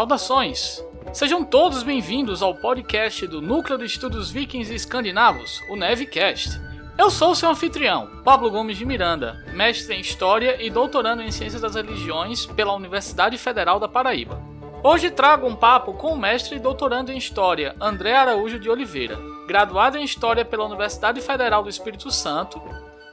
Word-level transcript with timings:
Saudações! 0.00 0.82
Sejam 1.12 1.44
todos 1.44 1.82
bem-vindos 1.82 2.42
ao 2.42 2.54
podcast 2.54 3.26
do 3.26 3.42
Núcleo 3.42 3.76
de 3.76 3.84
Estudos 3.84 4.30
Vikings 4.30 4.72
e 4.72 4.74
Escandinavos, 4.74 5.60
o 5.68 5.76
Nevecast. 5.76 6.58
Eu 6.96 7.10
sou 7.10 7.34
seu 7.34 7.50
anfitrião, 7.50 8.08
Pablo 8.24 8.50
Gomes 8.50 8.78
de 8.78 8.86
Miranda, 8.86 9.44
mestre 9.52 9.94
em 9.94 10.00
História 10.00 10.56
e 10.58 10.70
doutorando 10.70 11.20
em 11.20 11.30
Ciências 11.30 11.60
das 11.60 11.74
Religiões 11.74 12.46
pela 12.46 12.72
Universidade 12.72 13.36
Federal 13.36 13.78
da 13.78 13.86
Paraíba. 13.88 14.42
Hoje 14.82 15.10
trago 15.10 15.46
um 15.46 15.54
papo 15.54 15.92
com 15.92 16.14
o 16.14 16.18
mestre 16.18 16.56
e 16.56 16.60
doutorando 16.60 17.12
em 17.12 17.18
História, 17.18 17.76
André 17.78 18.14
Araújo 18.14 18.58
de 18.58 18.70
Oliveira, 18.70 19.18
graduado 19.46 19.98
em 19.98 20.02
História 20.02 20.46
pela 20.46 20.64
Universidade 20.64 21.20
Federal 21.20 21.62
do 21.62 21.68
Espírito 21.68 22.10
Santo, 22.10 22.58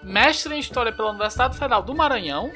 mestre 0.01 0.55
em 0.55 0.59
História 0.59 0.93
pela 0.93 1.09
Universidade 1.09 1.57
Federal 1.57 1.83
do 1.83 1.93
Maranhão 1.93 2.49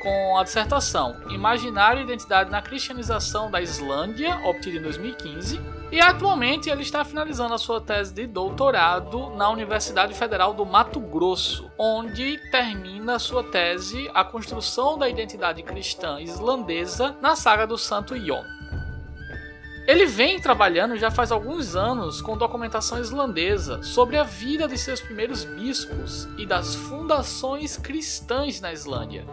com 0.00 0.36
a 0.36 0.42
dissertação 0.42 1.16
Imaginário 1.30 2.00
e 2.00 2.04
Identidade 2.04 2.50
na 2.50 2.60
Cristianização 2.60 3.50
da 3.50 3.60
Islândia, 3.60 4.40
obtida 4.44 4.78
em 4.78 4.82
2015, 4.82 5.60
e 5.92 6.00
atualmente 6.00 6.70
ele 6.70 6.82
está 6.82 7.04
finalizando 7.04 7.54
a 7.54 7.58
sua 7.58 7.80
tese 7.80 8.14
de 8.14 8.26
doutorado 8.26 9.30
na 9.30 9.50
Universidade 9.50 10.14
Federal 10.14 10.54
do 10.54 10.64
Mato 10.64 11.00
Grosso, 11.00 11.70
onde 11.76 12.38
termina 12.50 13.18
sua 13.18 13.42
tese 13.44 14.10
A 14.14 14.24
Construção 14.24 14.98
da 14.98 15.08
Identidade 15.08 15.62
Cristã 15.62 16.20
Islandesa 16.20 17.16
na 17.20 17.34
saga 17.34 17.66
do 17.66 17.76
Santo 17.76 18.16
Ion. 18.16 18.42
Ele 19.86 20.06
vem 20.06 20.40
trabalhando 20.40 20.96
já 20.96 21.10
faz 21.10 21.32
alguns 21.32 21.74
anos 21.74 22.22
com 22.22 22.36
documentação 22.36 23.00
islandesa 23.00 23.82
sobre 23.82 24.16
a 24.16 24.22
vida 24.22 24.68
de 24.68 24.78
seus 24.78 25.00
primeiros 25.00 25.44
bispos 25.44 26.28
e 26.38 26.46
das 26.46 26.76
fundações 26.76 27.76
cristãs 27.76 28.60
na 28.60 28.72
Islândia. 28.72 29.26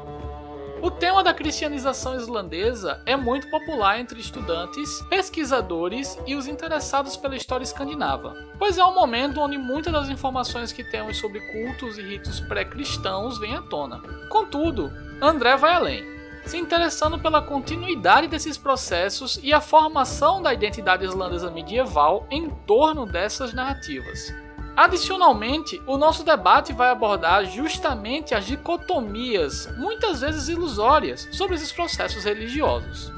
O 0.80 0.92
tema 0.92 1.24
da 1.24 1.34
cristianização 1.34 2.16
islandesa 2.16 3.02
é 3.06 3.16
muito 3.16 3.50
popular 3.50 4.00
entre 4.00 4.20
estudantes, 4.20 5.02
pesquisadores 5.10 6.18
e 6.28 6.36
os 6.36 6.48
interessados 6.48 7.18
pela 7.18 7.36
história 7.36 7.64
escandinava, 7.64 8.36
pois 8.60 8.78
é 8.78 8.86
um 8.86 8.94
momento 8.94 9.40
onde 9.40 9.58
muitas 9.58 9.92
das 9.92 10.10
informações 10.10 10.72
que 10.72 10.84
temos 10.84 11.18
sobre 11.18 11.40
cultos 11.52 11.98
e 11.98 12.04
ritos 12.04 12.40
pré-cristãos 12.42 13.40
vêm 13.40 13.56
à 13.56 13.62
tona. 13.64 14.02
Contudo, 14.30 14.92
André 15.20 15.58
vai 15.58 15.74
além, 15.74 16.06
se 16.46 16.58
interessando 16.58 17.18
pela 17.18 17.42
continuidade 17.42 18.28
desses 18.28 18.56
processos 18.56 19.40
e 19.42 19.52
a 19.52 19.60
formação 19.60 20.44
da 20.44 20.54
identidade 20.54 21.04
islandesa 21.04 21.50
medieval 21.50 22.28
em 22.30 22.50
torno 22.68 23.06
dessas 23.06 23.52
narrativas. 23.52 24.32
Adicionalmente, 24.78 25.82
o 25.88 25.98
nosso 25.98 26.24
debate 26.24 26.72
vai 26.72 26.92
abordar 26.92 27.46
justamente 27.46 28.36
as 28.36 28.46
dicotomias, 28.46 29.68
muitas 29.76 30.22
vezes 30.22 30.50
ilusórias, 30.50 31.28
sobre 31.32 31.56
esses 31.56 31.72
processos 31.72 32.24
religiosos. 32.24 33.12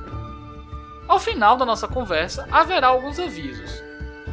Ao 1.06 1.20
final 1.20 1.58
da 1.58 1.66
nossa 1.66 1.86
conversa, 1.86 2.48
haverá 2.50 2.88
alguns 2.88 3.20
avisos. 3.20 3.84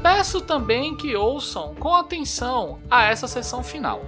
Peço 0.00 0.40
também 0.40 0.96
que 0.96 1.16
ouçam 1.16 1.74
com 1.74 1.96
atenção 1.96 2.78
a 2.88 3.06
essa 3.06 3.26
sessão 3.26 3.60
final. 3.60 4.02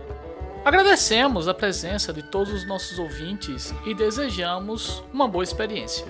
Agradecemos 0.65 1.49
a 1.49 1.55
presença 1.55 2.13
de 2.13 2.23
todos 2.23 2.53
os 2.53 2.69
nossos 2.69 3.01
ouvintes 3.01 3.75
e 3.85 3.95
desejamos 3.95 5.03
uma 5.13 5.27
boa 5.27 5.43
experiência. 5.43 6.07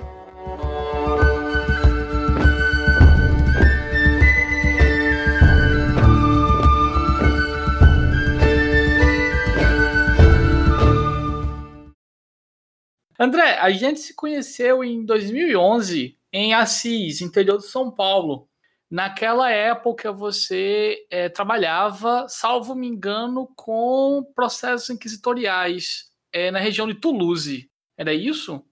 André, 13.18 13.58
a 13.58 13.68
gente 13.70 13.98
se 13.98 14.14
conheceu 14.14 14.84
em 14.84 15.04
2011 15.04 16.16
em 16.32 16.54
Assis, 16.54 17.20
interior 17.20 17.58
de 17.58 17.66
São 17.66 17.90
Paulo. 17.90 18.48
Naquela 18.88 19.50
época 19.50 20.12
você 20.12 21.04
é, 21.10 21.28
trabalhava, 21.28 22.26
salvo 22.28 22.76
me 22.76 22.86
engano, 22.86 23.52
com 23.56 24.24
processos 24.36 24.88
inquisitoriais 24.88 26.12
é, 26.32 26.52
na 26.52 26.60
região 26.60 26.86
de 26.86 26.94
Toulouse. 26.94 27.68
Era 27.98 28.14
isso? 28.14 28.64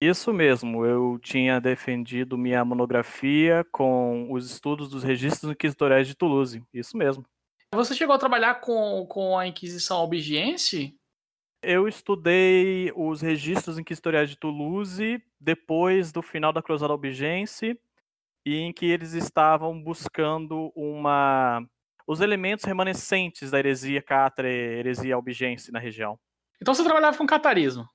Isso 0.00 0.32
mesmo, 0.32 0.84
eu 0.84 1.18
tinha 1.22 1.60
defendido 1.60 2.38
minha 2.38 2.64
monografia 2.64 3.64
com 3.70 4.32
os 4.32 4.50
estudos 4.50 4.88
dos 4.88 5.02
registros 5.02 5.52
inquisitoriais 5.52 6.08
de 6.08 6.16
Toulouse. 6.16 6.62
Isso 6.72 6.96
mesmo. 6.96 7.24
Você 7.74 7.94
chegou 7.94 8.14
a 8.14 8.18
trabalhar 8.18 8.60
com, 8.60 9.06
com 9.06 9.38
a 9.38 9.46
Inquisição 9.46 9.98
Albigense? 9.98 10.96
Eu 11.66 11.88
estudei 11.88 12.92
os 12.94 13.22
registros 13.22 13.78
inquisitoriais 13.78 14.28
de 14.28 14.36
Toulouse 14.36 15.22
depois 15.40 16.12
do 16.12 16.20
final 16.20 16.52
da 16.52 16.62
Cruzada 16.62 16.92
Albigense, 16.92 17.80
e 18.44 18.56
em 18.56 18.72
que 18.72 18.84
eles 18.84 19.14
estavam 19.14 19.82
buscando 19.82 20.70
uma 20.76 21.66
os 22.06 22.20
elementos 22.20 22.66
remanescentes 22.66 23.50
da 23.50 23.58
heresia 23.58 24.02
catra 24.02 24.46
e 24.46 24.78
heresia 24.78 25.14
albigense 25.14 25.72
na 25.72 25.78
região. 25.78 26.18
Então 26.60 26.74
você 26.74 26.84
trabalhava 26.84 27.16
com 27.16 27.26
catarismo? 27.26 27.88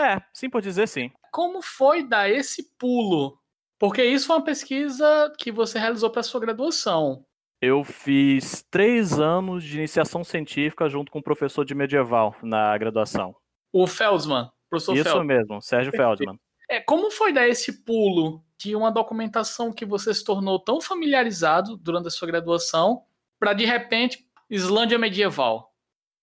É, 0.00 0.22
sim 0.32 0.48
por 0.48 0.62
dizer 0.62 0.88
sim. 0.88 1.12
Como 1.30 1.60
foi 1.60 2.02
dar 2.02 2.30
esse 2.30 2.74
pulo? 2.78 3.38
Porque 3.78 4.02
isso 4.02 4.26
foi 4.26 4.36
uma 4.36 4.44
pesquisa 4.44 5.32
que 5.38 5.52
você 5.52 5.78
realizou 5.78 6.10
para 6.10 6.22
sua 6.22 6.40
graduação. 6.40 7.26
Eu 7.60 7.84
fiz 7.84 8.64
três 8.70 9.20
anos 9.20 9.62
de 9.62 9.76
iniciação 9.76 10.24
científica 10.24 10.88
junto 10.88 11.12
com 11.12 11.18
o 11.18 11.22
professor 11.22 11.62
de 11.64 11.74
medieval 11.74 12.34
na 12.42 12.76
graduação. 12.78 13.36
O 13.70 13.86
Feldman, 13.86 14.50
professor 14.70 14.96
Isso 14.96 15.24
mesmo, 15.24 15.60
Sérgio 15.60 15.92
Feldman. 15.92 16.40
É, 16.70 16.80
como 16.80 17.10
foi 17.10 17.32
dar 17.32 17.46
esse 17.46 17.84
pulo 17.84 18.42
de 18.56 18.74
uma 18.74 18.90
documentação 18.90 19.72
que 19.72 19.84
você 19.84 20.14
se 20.14 20.24
tornou 20.24 20.58
tão 20.58 20.80
familiarizado 20.80 21.76
durante 21.76 22.06
a 22.06 22.10
sua 22.10 22.28
graduação 22.28 23.02
para 23.38 23.52
de 23.52 23.66
repente 23.66 24.26
Islândia 24.48 24.98
medieval? 24.98 25.74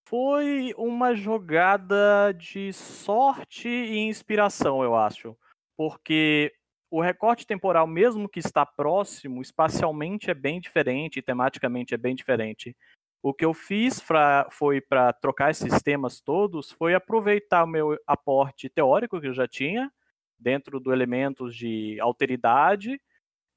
Foi 0.07 0.73
uma 0.77 1.13
jogada 1.13 2.31
de 2.31 2.71
sorte 2.73 3.67
e 3.67 3.97
inspiração, 3.99 4.81
eu 4.81 4.95
acho. 4.95 5.37
Porque 5.75 6.53
o 6.89 7.01
recorte 7.01 7.45
temporal, 7.45 7.85
mesmo 7.85 8.29
que 8.29 8.39
está 8.39 8.65
próximo, 8.65 9.41
espacialmente 9.41 10.31
é 10.31 10.33
bem 10.33 10.59
diferente, 10.59 11.21
tematicamente 11.21 11.93
é 11.93 11.97
bem 11.97 12.15
diferente. 12.15 12.75
O 13.21 13.33
que 13.33 13.43
eu 13.43 13.53
fiz 13.53 13.99
pra, 13.99 14.47
foi 14.51 14.79
para 14.79 15.11
trocar 15.11 15.51
esses 15.51 15.81
temas 15.81 16.21
todos, 16.21 16.71
foi 16.71 16.93
aproveitar 16.93 17.63
o 17.63 17.67
meu 17.67 17.97
aporte 18.07 18.69
teórico 18.69 19.19
que 19.19 19.27
eu 19.27 19.33
já 19.33 19.47
tinha, 19.47 19.91
dentro 20.39 20.79
do 20.79 20.93
elementos 20.93 21.55
de 21.55 21.99
alteridade, 21.99 23.01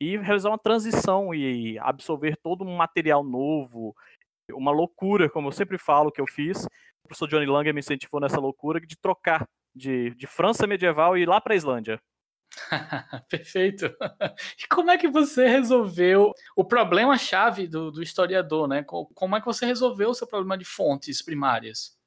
e 0.00 0.16
realizar 0.16 0.48
uma 0.48 0.58
transição 0.58 1.34
e 1.34 1.78
absorver 1.78 2.36
todo 2.36 2.64
um 2.64 2.74
material 2.74 3.22
novo, 3.22 3.94
uma 4.50 4.72
loucura, 4.72 5.28
como 5.28 5.48
eu 5.48 5.52
sempre 5.52 5.78
falo 5.78 6.10
que 6.10 6.20
eu 6.20 6.26
fiz. 6.26 6.64
O 7.04 7.08
professor 7.08 7.28
Johnny 7.28 7.46
Langer 7.46 7.74
me 7.74 7.80
incentivou 7.80 8.18
nessa 8.20 8.40
loucura 8.40 8.80
de 8.80 8.96
trocar 8.96 9.46
de, 9.74 10.10
de 10.14 10.26
França 10.26 10.66
medieval 10.66 11.16
e 11.16 11.22
ir 11.22 11.28
lá 11.28 11.40
para 11.40 11.52
a 11.52 11.56
Islândia. 11.56 12.00
Perfeito. 13.28 13.86
E 14.58 14.66
como 14.68 14.90
é 14.90 14.98
que 14.98 15.08
você 15.08 15.46
resolveu 15.46 16.32
o 16.56 16.64
problema-chave 16.64 17.66
do, 17.66 17.90
do, 17.90 18.02
historiador, 18.02 18.68
né? 18.68 18.84
Como 18.84 19.36
é 19.36 19.40
que 19.40 19.46
você 19.46 19.66
resolveu 19.66 20.10
o 20.10 20.14
seu 20.14 20.26
problema 20.26 20.58
de 20.58 20.64
fontes 20.64 21.22
primárias? 21.22 21.99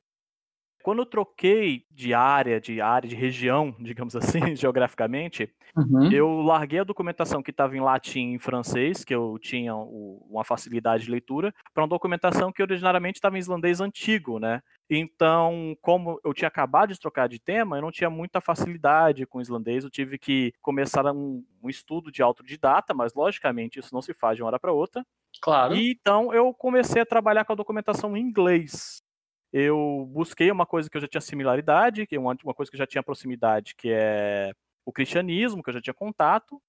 Quando 0.83 0.99
eu 0.99 1.05
troquei 1.05 1.85
de 1.89 2.13
área, 2.13 2.59
de 2.59 2.81
área, 2.81 3.09
de 3.09 3.15
região, 3.15 3.73
digamos 3.79 4.15
assim, 4.15 4.39
geograficamente, 4.55 5.49
uhum. 5.75 6.11
eu 6.11 6.41
larguei 6.41 6.79
a 6.79 6.83
documentação 6.83 7.41
que 7.41 7.51
estava 7.51 7.75
em 7.75 7.79
latim 7.79 8.31
e 8.31 8.33
em 8.35 8.39
francês, 8.39 9.05
que 9.05 9.15
eu 9.15 9.39
tinha 9.39 9.73
uma 9.73 10.43
facilidade 10.43 11.05
de 11.05 11.11
leitura, 11.11 11.53
para 11.73 11.83
uma 11.83 11.89
documentação 11.89 12.51
que 12.51 12.61
originariamente 12.61 13.17
estava 13.17 13.37
em 13.37 13.39
islandês 13.39 13.79
antigo, 13.79 14.39
né? 14.39 14.61
Então, 14.89 15.75
como 15.81 16.19
eu 16.23 16.33
tinha 16.33 16.49
acabado 16.49 16.91
de 16.91 16.99
trocar 16.99 17.27
de 17.29 17.39
tema, 17.39 17.77
eu 17.77 17.81
não 17.81 17.91
tinha 17.91 18.09
muita 18.09 18.41
facilidade 18.41 19.25
com 19.25 19.37
o 19.37 19.41
islandês, 19.41 19.83
eu 19.83 19.89
tive 19.89 20.17
que 20.17 20.53
começar 20.61 21.05
um, 21.11 21.43
um 21.63 21.69
estudo 21.69 22.11
de 22.11 22.21
autodidata, 22.21 22.93
mas 22.93 23.13
logicamente 23.13 23.79
isso 23.79 23.93
não 23.93 24.01
se 24.01 24.13
faz 24.13 24.35
de 24.35 24.43
uma 24.43 24.47
hora 24.47 24.59
para 24.59 24.73
outra. 24.73 25.05
Claro. 25.41 25.75
E, 25.75 25.91
então 25.91 26.33
eu 26.33 26.53
comecei 26.53 27.01
a 27.01 27.05
trabalhar 27.05 27.45
com 27.45 27.53
a 27.53 27.55
documentação 27.55 28.15
em 28.15 28.21
inglês. 28.21 29.02
Eu 29.53 30.09
busquei 30.11 30.49
uma 30.49 30.65
coisa 30.65 30.89
que 30.89 30.97
eu 30.97 31.01
já 31.01 31.07
tinha 31.07 31.21
similaridade, 31.21 32.07
que 32.07 32.15
é 32.15 32.19
uma, 32.19 32.35
uma 32.43 32.55
coisa 32.55 32.71
que 32.71 32.75
eu 32.75 32.79
já 32.79 32.87
tinha 32.87 33.03
proximidade, 33.03 33.75
que 33.75 33.89
é 33.91 34.51
o 34.83 34.91
cristianismo, 34.91 35.61
que 35.61 35.69
eu 35.69 35.75
já 35.75 35.81
tinha 35.81 35.93
contato, 35.93 36.59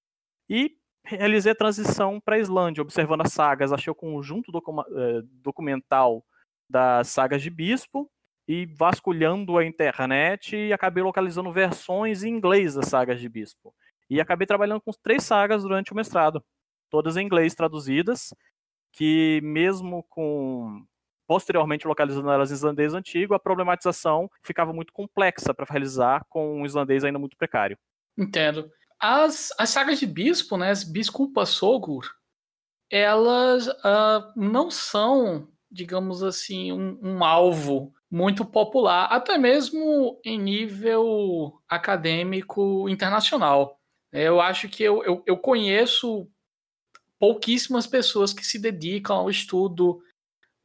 e 0.47 0.77
realizei 1.03 1.51
a 1.51 1.55
transição 1.55 2.21
para 2.21 2.35
a 2.35 2.39
Islândia, 2.39 2.83
observando 2.83 3.21
as 3.21 3.33
sagas, 3.33 3.73
achei 3.73 3.89
o 3.91 3.95
conjunto 3.95 4.51
eh, 4.55 5.21
documental 5.41 6.23
das 6.69 7.09
sagas 7.09 7.41
de 7.41 7.49
Bispo 7.49 8.09
e 8.47 8.67
vasculhando 8.67 9.57
a 9.57 9.65
internet 9.65 10.55
e 10.55 10.71
acabei 10.71 11.03
localizando 11.03 11.51
versões 11.51 12.23
em 12.23 12.29
inglês 12.29 12.75
das 12.75 12.87
sagas 12.87 13.19
de 13.19 13.27
Bispo. 13.27 13.73
E 14.09 14.21
acabei 14.21 14.45
trabalhando 14.45 14.81
com 14.81 14.91
três 14.91 15.23
sagas 15.23 15.63
durante 15.63 15.91
o 15.91 15.95
mestrado, 15.95 16.43
todas 16.91 17.17
em 17.17 17.25
inglês 17.25 17.55
traduzidas, 17.55 18.33
que 18.91 19.41
mesmo 19.43 20.03
com 20.03 20.85
posteriormente 21.27 21.87
localizando 21.87 22.29
elas 22.29 22.51
em 22.51 22.53
islandês 22.53 22.93
antigo, 22.93 23.33
a 23.33 23.39
problematização 23.39 24.29
ficava 24.41 24.73
muito 24.73 24.93
complexa 24.93 25.53
para 25.53 25.65
realizar 25.69 26.25
com 26.29 26.61
um 26.61 26.65
islandês 26.65 27.03
ainda 27.03 27.19
muito 27.19 27.37
precário. 27.37 27.77
Entendo. 28.17 28.69
as, 28.99 29.51
as 29.57 29.69
sagas 29.69 29.99
de 29.99 30.05
bispo, 30.05 30.57
né, 30.57 30.69
as 30.69 30.83
Bisculpa 30.83 31.45
Sogur, 31.45 32.05
elas 32.89 33.67
uh, 33.67 34.31
não 34.35 34.69
são, 34.69 35.49
digamos 35.69 36.23
assim, 36.23 36.71
um, 36.71 36.99
um, 37.01 37.23
alvo 37.23 37.93
muito 38.09 38.45
popular, 38.45 39.05
até 39.05 39.37
mesmo 39.37 40.19
em 40.23 40.39
nível 40.39 41.61
acadêmico 41.67 42.87
internacional. 42.87 43.79
Eu 44.11 44.39
acho 44.39 44.69
que 44.69 44.83
eu, 44.83 45.03
eu, 45.03 45.23
eu 45.25 45.37
conheço 45.37 46.29
pouquíssimas 47.19 47.87
pessoas 47.87 48.33
que 48.33 48.45
se 48.45 48.59
dedicam 48.59 49.17
ao 49.17 49.29
estudo, 49.29 49.99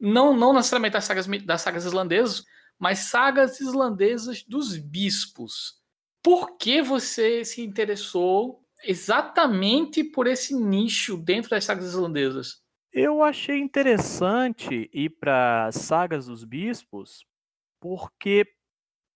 não, 0.01 0.35
não 0.35 0.51
necessariamente 0.51 0.93
das 0.93 1.05
sagas, 1.05 1.27
das 1.45 1.61
sagas 1.61 1.85
islandesas, 1.85 2.43
mas 2.79 2.99
sagas 2.99 3.61
islandesas 3.61 4.43
dos 4.43 4.75
bispos. 4.75 5.79
Por 6.23 6.57
que 6.57 6.81
você 6.81 7.45
se 7.45 7.61
interessou 7.61 8.65
exatamente 8.83 10.03
por 10.03 10.25
esse 10.25 10.55
nicho 10.55 11.15
dentro 11.17 11.51
das 11.51 11.65
sagas 11.65 11.85
islandesas? 11.85 12.63
Eu 12.91 13.23
achei 13.23 13.59
interessante 13.59 14.89
ir 14.91 15.11
para 15.11 15.71
sagas 15.71 16.25
dos 16.25 16.43
bispos 16.43 17.23
porque 17.79 18.45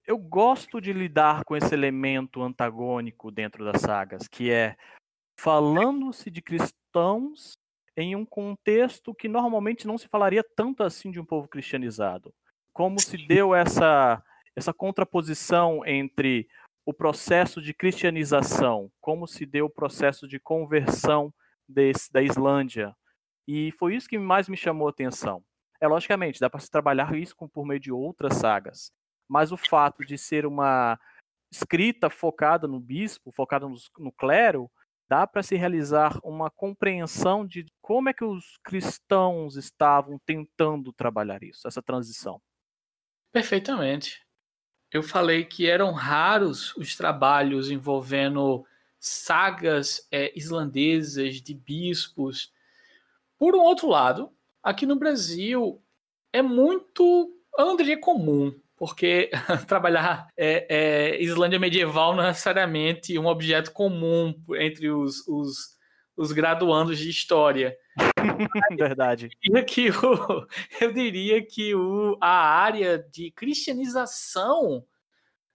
eu 0.05 0.17
gosto 0.17 0.79
de 0.79 0.93
lidar 0.93 1.43
com 1.43 1.55
esse 1.55 1.73
elemento 1.73 2.41
antagônico 2.43 3.31
dentro 3.31 3.65
das 3.65 3.81
sagas, 3.81 4.27
que 4.27 4.51
é 4.51 4.75
falando-se 5.39 6.29
de 6.29 6.41
cristãos 6.41 7.57
em 7.97 8.15
um 8.15 8.25
contexto 8.25 9.13
que 9.13 9.27
normalmente 9.27 9.87
não 9.87 9.97
se 9.97 10.07
falaria 10.07 10.43
tanto 10.43 10.83
assim 10.83 11.11
de 11.11 11.19
um 11.19 11.25
povo 11.25 11.47
cristianizado. 11.47 12.33
Como 12.73 12.99
se 12.99 13.17
deu 13.17 13.55
essa 13.55 14.21
essa 14.55 14.73
contraposição 14.73 15.85
entre 15.85 16.47
o 16.85 16.93
processo 16.93 17.61
de 17.61 17.73
cristianização, 17.73 18.91
como 19.01 19.27
se 19.27 19.45
deu 19.45 19.65
o 19.65 19.69
processo 19.69 20.27
de 20.27 20.39
conversão 20.39 21.33
desse, 21.67 22.11
da 22.11 22.21
Islândia. 22.21 22.95
E 23.47 23.71
foi 23.73 23.95
isso 23.95 24.07
que 24.07 24.17
mais 24.17 24.47
me 24.47 24.55
chamou 24.55 24.87
a 24.87 24.91
atenção. 24.91 25.43
É 25.81 25.87
logicamente, 25.87 26.39
dá 26.39 26.49
para 26.49 26.59
se 26.59 26.69
trabalhar 26.69 27.13
isso 27.15 27.35
por 27.35 27.65
meio 27.65 27.79
de 27.79 27.91
outras 27.91 28.35
sagas, 28.35 28.91
mas 29.27 29.51
o 29.51 29.57
fato 29.57 30.05
de 30.05 30.17
ser 30.17 30.45
uma 30.45 30.97
escrita 31.51 32.09
focada 32.09 32.67
no 32.67 32.79
bispo, 32.79 33.31
focada 33.31 33.67
no, 33.67 33.75
no 33.97 34.11
clero, 34.11 34.69
dá 35.09 35.25
para 35.27 35.43
se 35.43 35.55
realizar 35.55 36.19
uma 36.23 36.49
compreensão 36.49 37.45
de 37.45 37.65
como 37.81 38.09
é 38.09 38.13
que 38.13 38.25
os 38.25 38.57
cristãos 38.63 39.55
estavam 39.55 40.19
tentando 40.25 40.91
trabalhar 40.93 41.43
isso, 41.43 41.67
essa 41.67 41.81
transição. 41.81 42.41
Perfeitamente 43.31 44.25
eu 44.95 45.03
falei 45.03 45.43
que 45.43 45.67
eram 45.67 45.91
raros 45.91 46.73
os 46.77 46.95
trabalhos 46.95 47.69
envolvendo 47.69 48.65
sagas 48.97 50.07
é, 50.09 50.31
islandesas 50.37 51.41
de 51.41 51.53
bispos. 51.53 52.53
Por 53.37 53.55
um 53.55 53.59
outro 53.59 53.89
lado, 53.89 54.31
aqui 54.63 54.85
no 54.85 54.95
Brasil 54.95 55.83
é 56.31 56.41
muito, 56.41 57.37
eu 57.57 57.65
não 57.65 57.75
diria 57.75 57.99
comum, 57.99 58.57
porque 58.77 59.29
trabalhar 59.67 60.27
é, 60.37 60.67
é, 60.69 61.23
Islândia 61.23 61.59
medieval 61.59 62.15
não 62.15 62.23
é 62.23 62.27
necessariamente 62.27 63.17
um 63.17 63.27
objeto 63.27 63.71
comum 63.71 64.33
entre 64.55 64.89
os, 64.89 65.25
os, 65.27 65.77
os 66.15 66.31
graduandos 66.31 66.97
de 66.97 67.09
história. 67.09 67.77
Verdade. 68.77 69.29
Eu 69.43 69.63
diria 69.63 69.65
que, 69.65 69.89
o, 69.89 70.47
eu 70.81 70.93
diria 70.93 71.45
que 71.45 71.75
o, 71.75 72.17
a 72.21 72.37
área 72.59 72.99
de 72.99 73.31
cristianização 73.31 74.85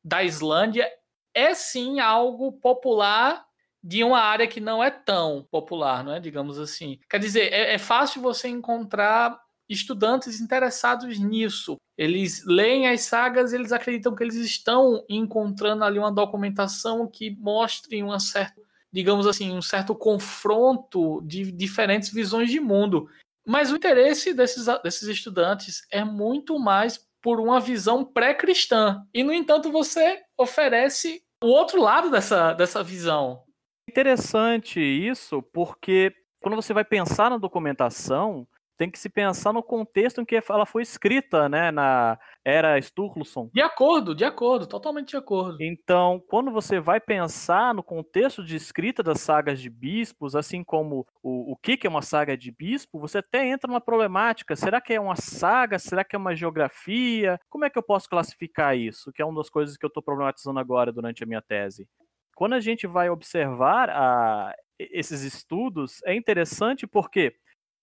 da 0.03 0.25
Islândia 0.25 0.91
é 1.35 1.55
sim 1.55 2.01
algo 2.01 2.53
popular 2.53 3.45
de 3.83 4.05
uma 4.05 4.21
área 4.21 4.47
que 4.47 4.61
não 4.61 4.83
é 4.83 4.91
tão 4.91 5.47
popular, 5.51 6.05
não 6.05 6.15
é? 6.15 6.21
Digamos 6.21 6.59
assim. 6.59 6.99
Quer 7.09 7.19
dizer, 7.19 7.53
é, 7.53 7.75
é 7.75 7.79
fácil 7.79 8.21
você 8.21 8.49
encontrar 8.49 9.39
estudantes 9.71 10.41
interessados 10.41 11.19
nisso. 11.19 11.77
Eles 11.97 12.45
leem 12.45 12.89
as 12.89 13.03
sagas, 13.03 13.53
eles 13.53 13.73
acreditam 13.73 14.15
que 14.15 14.23
eles 14.23 14.37
estão 14.37 15.05
encontrando 15.09 15.85
ali 15.85 15.99
uma 15.99 16.13
documentação 16.13 17.07
que 17.07 17.31
mostre 17.31 18.03
uma 18.03 18.19
certa 18.19 18.61
digamos 18.93 19.27
assim, 19.27 19.53
um 19.53 19.63
certo 19.63 19.95
confronto 19.95 21.21
de 21.23 21.53
diferentes 21.53 22.13
visões 22.13 22.51
de 22.51 22.59
mundo. 22.59 23.09
Mas 23.47 23.71
o 23.71 23.77
interesse 23.77 24.35
desses, 24.35 24.67
desses 24.83 25.09
estudantes 25.09 25.87
é 25.91 26.05
muito 26.05 26.59
mais 26.59 26.99
por 27.23 27.41
uma 27.41 27.61
visão 27.61 28.05
pré-cristã. 28.05 29.05
E, 29.15 29.23
no 29.23 29.33
entanto, 29.33 29.71
você 29.71 30.21
oferece 30.37 31.23
o 31.43 31.49
outro 31.49 31.81
lado 31.81 32.11
dessa, 32.11 32.53
dessa 32.53 32.83
visão. 32.83 33.43
Interessante 33.89 34.81
isso, 34.81 35.43
porque 35.53 36.13
quando 36.43 36.57
você 36.57 36.73
vai 36.73 36.85
pensar 36.85 37.31
na 37.31 37.39
documentação, 37.39 38.47
tem 38.81 38.91
que 38.91 38.99
se 38.99 39.11
pensar 39.11 39.53
no 39.53 39.63
contexto 39.63 40.23
em 40.23 40.25
que 40.25 40.43
ela 40.49 40.65
foi 40.65 40.81
escrita, 40.81 41.51
né, 41.51 41.71
na 41.71 42.19
era 42.43 42.81
Sturluson. 42.81 43.51
De 43.53 43.61
acordo, 43.61 44.15
de 44.15 44.25
acordo, 44.25 44.67
totalmente 44.67 45.11
de 45.11 45.19
acordo. 45.19 45.59
Então, 45.61 46.19
quando 46.31 46.51
você 46.51 46.81
vai 46.81 46.99
pensar 46.99 47.75
no 47.75 47.83
contexto 47.83 48.43
de 48.43 48.57
escrita 48.57 49.03
das 49.03 49.21
sagas 49.21 49.61
de 49.61 49.69
bispos, 49.69 50.35
assim 50.35 50.65
como 50.65 51.07
o, 51.23 51.53
o 51.53 51.57
que, 51.59 51.77
que 51.77 51.87
é 51.87 51.91
uma 51.91 52.01
saga 52.01 52.39
de 52.39 52.51
bispo, 52.51 52.99
você 52.99 53.19
até 53.19 53.47
entra 53.47 53.69
numa 53.69 53.83
problemática. 53.83 54.57
Será 54.57 54.81
que 54.81 54.95
é 54.95 55.01
uma 55.01 55.17
saga? 55.17 55.79
Será 55.79 56.03
que 56.03 56.17
é 56.17 56.19
uma 56.19 56.35
geografia? 56.35 57.39
Como 57.51 57.67
é 57.67 57.69
que 57.69 57.79
eu 57.79 57.83
posso 57.83 58.09
classificar 58.09 58.75
isso? 58.75 59.13
Que 59.13 59.21
é 59.21 59.27
uma 59.27 59.37
das 59.39 59.51
coisas 59.51 59.77
que 59.77 59.85
eu 59.85 59.89
estou 59.89 60.03
problematizando 60.03 60.59
agora 60.59 60.91
durante 60.91 61.23
a 61.23 61.27
minha 61.27 61.43
tese. 61.43 61.87
Quando 62.35 62.55
a 62.55 62.61
gente 62.61 62.87
vai 62.87 63.11
observar 63.11 63.91
a, 63.91 64.55
esses 64.79 65.21
estudos, 65.21 66.03
é 66.07 66.15
interessante 66.15 66.87
porque 66.87 67.35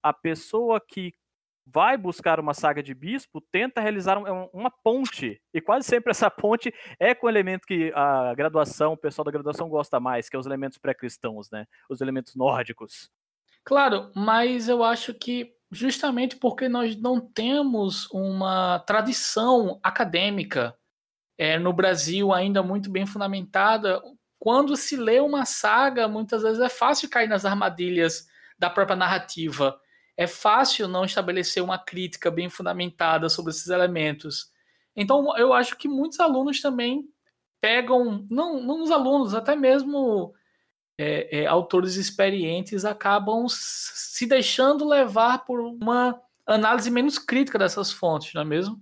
a 0.10 0.14
pessoa 0.14 0.80
que 0.80 1.14
vai 1.70 1.98
buscar 1.98 2.40
uma 2.40 2.54
saga 2.54 2.82
de 2.82 2.94
bispo 2.94 3.42
tenta 3.52 3.82
realizar 3.82 4.18
uma 4.18 4.72
ponte. 4.72 5.42
E 5.54 5.60
quase 5.60 5.86
sempre 5.86 6.12
essa 6.12 6.30
ponte 6.30 6.74
é 6.98 7.14
com 7.14 7.28
o 7.28 7.30
elemento 7.30 7.68
que 7.68 7.92
a 7.94 8.34
graduação, 8.36 8.94
o 8.94 8.98
pessoal 8.98 9.26
da 9.26 9.32
graduação 9.32 9.68
gosta 9.68 10.00
mais, 10.00 10.30
que 10.30 10.36
é 10.36 10.40
os 10.40 10.46
elementos 10.46 10.78
pré-cristãos, 10.78 11.52
né? 11.52 11.66
Os 11.90 12.00
elementos 12.00 12.36
nórdicos. 12.36 13.10
Claro, 13.66 14.10
mas 14.16 14.70
eu 14.70 14.82
acho 14.82 15.14
que 15.14 15.54
justamente 15.70 16.38
porque 16.38 16.70
nós 16.70 16.96
não 16.96 17.20
temos 17.20 18.10
uma 18.12 18.80
tradição 18.80 19.78
acadêmica 19.84 20.74
é, 21.38 21.60
no 21.60 21.74
Brasil 21.74 22.34
ainda 22.34 22.64
muito 22.64 22.90
bem 22.90 23.06
fundamentada, 23.06 24.02
quando 24.40 24.78
se 24.78 24.96
lê 24.96 25.20
uma 25.20 25.46
saga, 25.46 26.08
muitas 26.08 26.44
vezes 26.44 26.62
é 26.62 26.70
fácil 26.70 27.10
cair 27.10 27.28
nas 27.28 27.44
armadilhas 27.44 28.28
da 28.58 28.70
própria 28.70 28.96
narrativa 28.96 29.78
é 30.18 30.26
fácil 30.26 30.88
não 30.88 31.06
estabelecer 31.06 31.64
uma 31.64 31.78
crítica 31.78 32.32
bem 32.32 32.50
fundamentada 32.50 33.30
sobre 33.30 33.52
esses 33.52 33.68
elementos. 33.68 34.52
Então, 34.96 35.38
eu 35.38 35.54
acho 35.54 35.78
que 35.78 35.88
muitos 35.88 36.20
alunos 36.20 36.60
também 36.60 37.08
pegam, 37.62 38.26
não, 38.30 38.62
não 38.62 38.82
os 38.82 38.90
alunos, 38.90 39.36
até 39.36 39.56
mesmo 39.56 40.34
é, 41.00 41.42
é, 41.42 41.46
autores 41.46 41.96
experientes 41.96 42.84
acabam 42.84 43.46
se 43.48 44.26
deixando 44.26 44.88
levar 44.88 45.46
por 45.46 45.60
uma 45.60 46.20
análise 46.46 46.90
menos 46.90 47.20
crítica 47.20 47.60
dessas 47.60 47.92
fontes, 47.92 48.34
não 48.34 48.42
é 48.42 48.46
mesmo? 48.46 48.82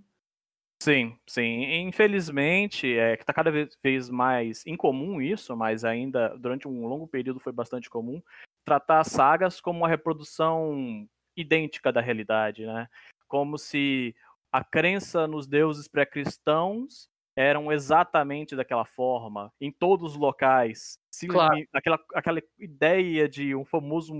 Sim, 0.81 1.17
sim. 1.27 1.63
Infelizmente, 1.81 2.95
é 2.95 3.17
que 3.17 3.23
está 3.23 3.33
cada 3.33 3.51
vez 3.51 4.09
mais 4.09 4.65
incomum 4.65 5.21
isso, 5.21 5.55
mas 5.55 5.83
ainda 5.83 6.37
durante 6.37 6.67
um 6.67 6.85
longo 6.85 7.07
período 7.07 7.39
foi 7.39 7.51
bastante 7.51 7.89
comum 7.89 8.21
tratar 8.63 9.03
sagas 9.03 9.61
como 9.61 9.79
uma 9.79 9.87
reprodução 9.87 11.07
idêntica 11.35 11.91
da 11.91 12.01
realidade, 12.01 12.65
né? 12.65 12.87
Como 13.27 13.57
se 13.57 14.15
a 14.51 14.63
crença 14.63 15.27
nos 15.27 15.47
deuses 15.47 15.87
pré-cristãos 15.87 17.09
eram 17.35 17.71
exatamente 17.71 18.55
daquela 18.55 18.85
forma, 18.85 19.51
em 19.59 19.71
todos 19.71 20.13
os 20.13 20.17
locais. 20.17 20.97
Claro. 21.27 21.65
Aquela, 21.73 21.99
aquela 22.13 22.41
ideia 22.57 23.27
de 23.27 23.53
um 23.53 23.65
famoso 23.65 24.13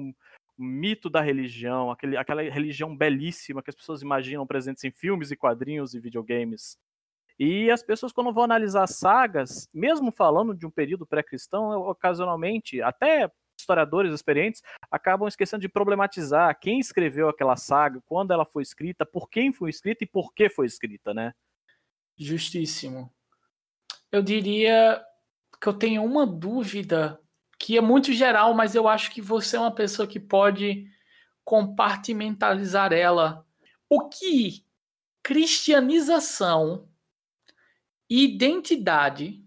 mito 0.58 1.10
da 1.10 1.22
religião, 1.22 1.92
aquele, 1.92 2.18
aquela 2.18 2.42
religião 2.42 2.96
belíssima 2.96 3.62
que 3.64 3.70
as 3.70 3.76
pessoas 3.76 4.02
imaginam 4.02 4.46
presentes 4.46 4.84
em 4.84 4.92
filmes 4.92 5.32
e 5.32 5.36
quadrinhos 5.36 5.94
e 5.94 6.00
videogames. 6.00 6.78
E 7.38 7.70
as 7.70 7.84
pessoas, 7.84 8.14
quando 8.14 8.34
vão 8.34 8.44
analisar 8.44 8.88
sagas, 8.88 9.68
mesmo 9.74 10.12
falando 10.12 10.56
de 10.56 10.66
um 10.66 10.72
período 10.72 11.06
pré-cristão, 11.06 11.82
ocasionalmente, 11.82 12.82
até 12.82 13.30
historiadores 13.58 14.14
experientes 14.14 14.62
acabam 14.92 15.28
esquecendo 15.28 15.62
de 15.62 15.70
problematizar 15.70 16.58
quem 16.60 16.80
escreveu 16.80 17.30
aquela 17.30 17.56
saga, 17.56 18.02
quando 18.06 18.32
ela 18.32 18.46
foi 18.46 18.64
escrita, 18.64 19.06
por 19.06 19.30
quem 19.30 19.52
foi 19.52 19.70
escrita 19.70 20.04
e 20.04 20.08
por 20.08 20.34
que 20.34 20.50
foi 20.50 20.66
escrita, 20.66 21.14
né? 21.14 21.34
Justíssimo. 22.18 23.12
Eu 24.12 24.22
diria 24.22 25.04
que 25.60 25.68
eu 25.68 25.74
tenho 25.74 26.04
uma 26.04 26.26
dúvida 26.26 27.20
que 27.58 27.78
é 27.78 27.82
muito 27.82 28.14
geral, 28.14 28.54
mas 28.54 28.76
eu 28.76 28.88
acho 28.88 29.12
que 29.12 29.22
você 29.22 29.58
é 29.58 29.60
uma 29.60 29.74
pessoa 29.74 30.08
que 30.08 30.20
pode 30.20 30.86
compartimentalizar 31.44 32.92
ela. 32.92 33.46
O 33.90 34.10
que 34.10 34.66
cristianização 35.24 36.88
e 38.10 38.26
identidade 38.26 39.44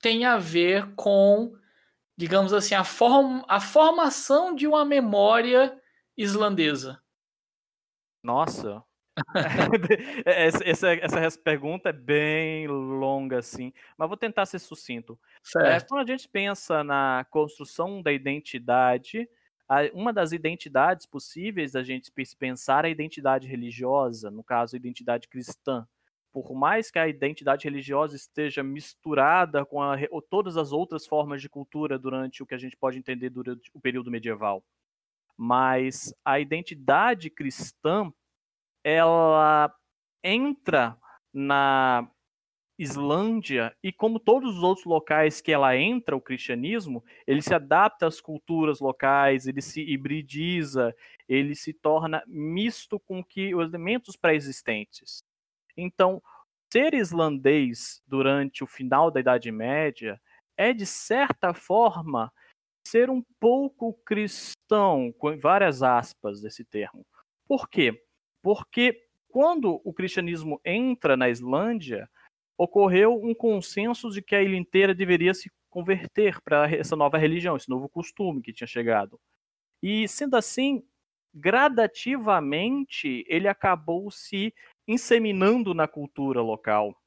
tem 0.00 0.24
a 0.24 0.38
ver 0.38 0.94
com 0.94 1.54
digamos 2.20 2.52
assim, 2.52 2.74
a, 2.74 2.84
form, 2.84 3.40
a 3.48 3.58
formação 3.58 4.54
de 4.54 4.66
uma 4.66 4.84
memória 4.84 5.80
islandesa? 6.14 7.02
Nossa. 8.22 8.84
essa, 10.26 10.62
essa, 10.62 10.88
essa, 10.92 11.40
pergunta 11.40 11.88
é 11.88 11.92
bem 11.94 12.68
longa, 12.68 13.38
assim, 13.38 13.72
mas 13.96 14.06
vou 14.06 14.18
tentar 14.18 14.44
ser 14.44 14.58
sucinto. 14.58 15.18
É, 15.56 15.80
quando 15.80 16.02
a 16.02 16.06
gente 16.06 16.28
pensa 16.28 16.84
na 16.84 17.26
construção 17.30 18.02
da 18.02 18.12
identidade, 18.12 19.26
uma 19.94 20.12
das 20.12 20.32
identidades 20.32 21.06
possíveis 21.06 21.72
da 21.72 21.82
gente 21.82 22.12
pensar 22.38 22.84
é 22.84 22.88
a 22.88 22.90
identidade 22.90 23.48
religiosa, 23.48 24.30
no 24.30 24.44
caso, 24.44 24.76
a 24.76 24.78
identidade 24.78 25.26
cristã. 25.26 25.88
Por 26.32 26.54
mais 26.54 26.90
que 26.90 26.98
a 26.98 27.08
identidade 27.08 27.64
religiosa 27.64 28.14
esteja 28.14 28.62
misturada 28.62 29.64
com 29.64 29.82
a, 29.82 29.96
todas 30.28 30.56
as 30.56 30.72
outras 30.72 31.06
formas 31.06 31.42
de 31.42 31.48
cultura 31.48 31.98
durante 31.98 32.42
o 32.42 32.46
que 32.46 32.54
a 32.54 32.58
gente 32.58 32.76
pode 32.76 32.98
entender 32.98 33.30
durante 33.30 33.70
o 33.74 33.80
período 33.80 34.10
medieval. 34.10 34.64
Mas 35.36 36.14
a 36.24 36.38
identidade 36.38 37.30
cristã, 37.30 38.12
ela 38.84 39.74
entra 40.22 40.96
na 41.32 42.08
Islândia, 42.80 43.76
e 43.82 43.92
como 43.92 44.18
todos 44.18 44.56
os 44.56 44.62
outros 44.62 44.86
locais 44.86 45.42
que 45.42 45.52
ela 45.52 45.76
entra, 45.76 46.16
o 46.16 46.20
cristianismo, 46.20 47.04
ele 47.26 47.42
se 47.42 47.52
adapta 47.52 48.06
às 48.06 48.22
culturas 48.22 48.80
locais, 48.80 49.46
ele 49.46 49.60
se 49.60 49.82
hibridiza, 49.82 50.96
ele 51.28 51.54
se 51.54 51.74
torna 51.74 52.22
misto 52.26 52.98
com 52.98 53.22
que 53.22 53.54
os 53.54 53.68
elementos 53.68 54.16
pré-existentes. 54.16 55.22
Então, 55.80 56.22
ser 56.72 56.94
islandês 56.94 58.02
durante 58.06 58.62
o 58.62 58.66
final 58.66 59.10
da 59.10 59.20
Idade 59.20 59.50
Média 59.50 60.20
é, 60.56 60.72
de 60.72 60.86
certa 60.86 61.54
forma, 61.54 62.32
ser 62.86 63.10
um 63.10 63.22
pouco 63.40 63.94
cristão, 64.04 65.12
com 65.18 65.36
várias 65.38 65.82
aspas 65.82 66.40
desse 66.40 66.64
termo. 66.64 67.06
Por 67.48 67.68
quê? 67.68 68.04
Porque 68.42 69.06
quando 69.28 69.80
o 69.84 69.92
cristianismo 69.92 70.60
entra 70.64 71.16
na 71.16 71.28
Islândia, 71.28 72.08
ocorreu 72.58 73.20
um 73.22 73.34
consenso 73.34 74.10
de 74.10 74.20
que 74.20 74.34
a 74.34 74.42
ilha 74.42 74.56
inteira 74.56 74.94
deveria 74.94 75.32
se 75.32 75.50
converter 75.70 76.40
para 76.42 76.70
essa 76.70 76.96
nova 76.96 77.16
religião, 77.16 77.56
esse 77.56 77.68
novo 77.68 77.88
costume 77.88 78.42
que 78.42 78.52
tinha 78.52 78.66
chegado. 78.66 79.18
E 79.82 80.06
sendo 80.08 80.36
assim, 80.36 80.84
gradativamente 81.32 83.24
ele 83.28 83.48
acabou 83.48 84.10
se 84.10 84.52
inseminando 84.90 85.72
na 85.72 85.86
cultura 85.86 86.42
local. 86.42 87.00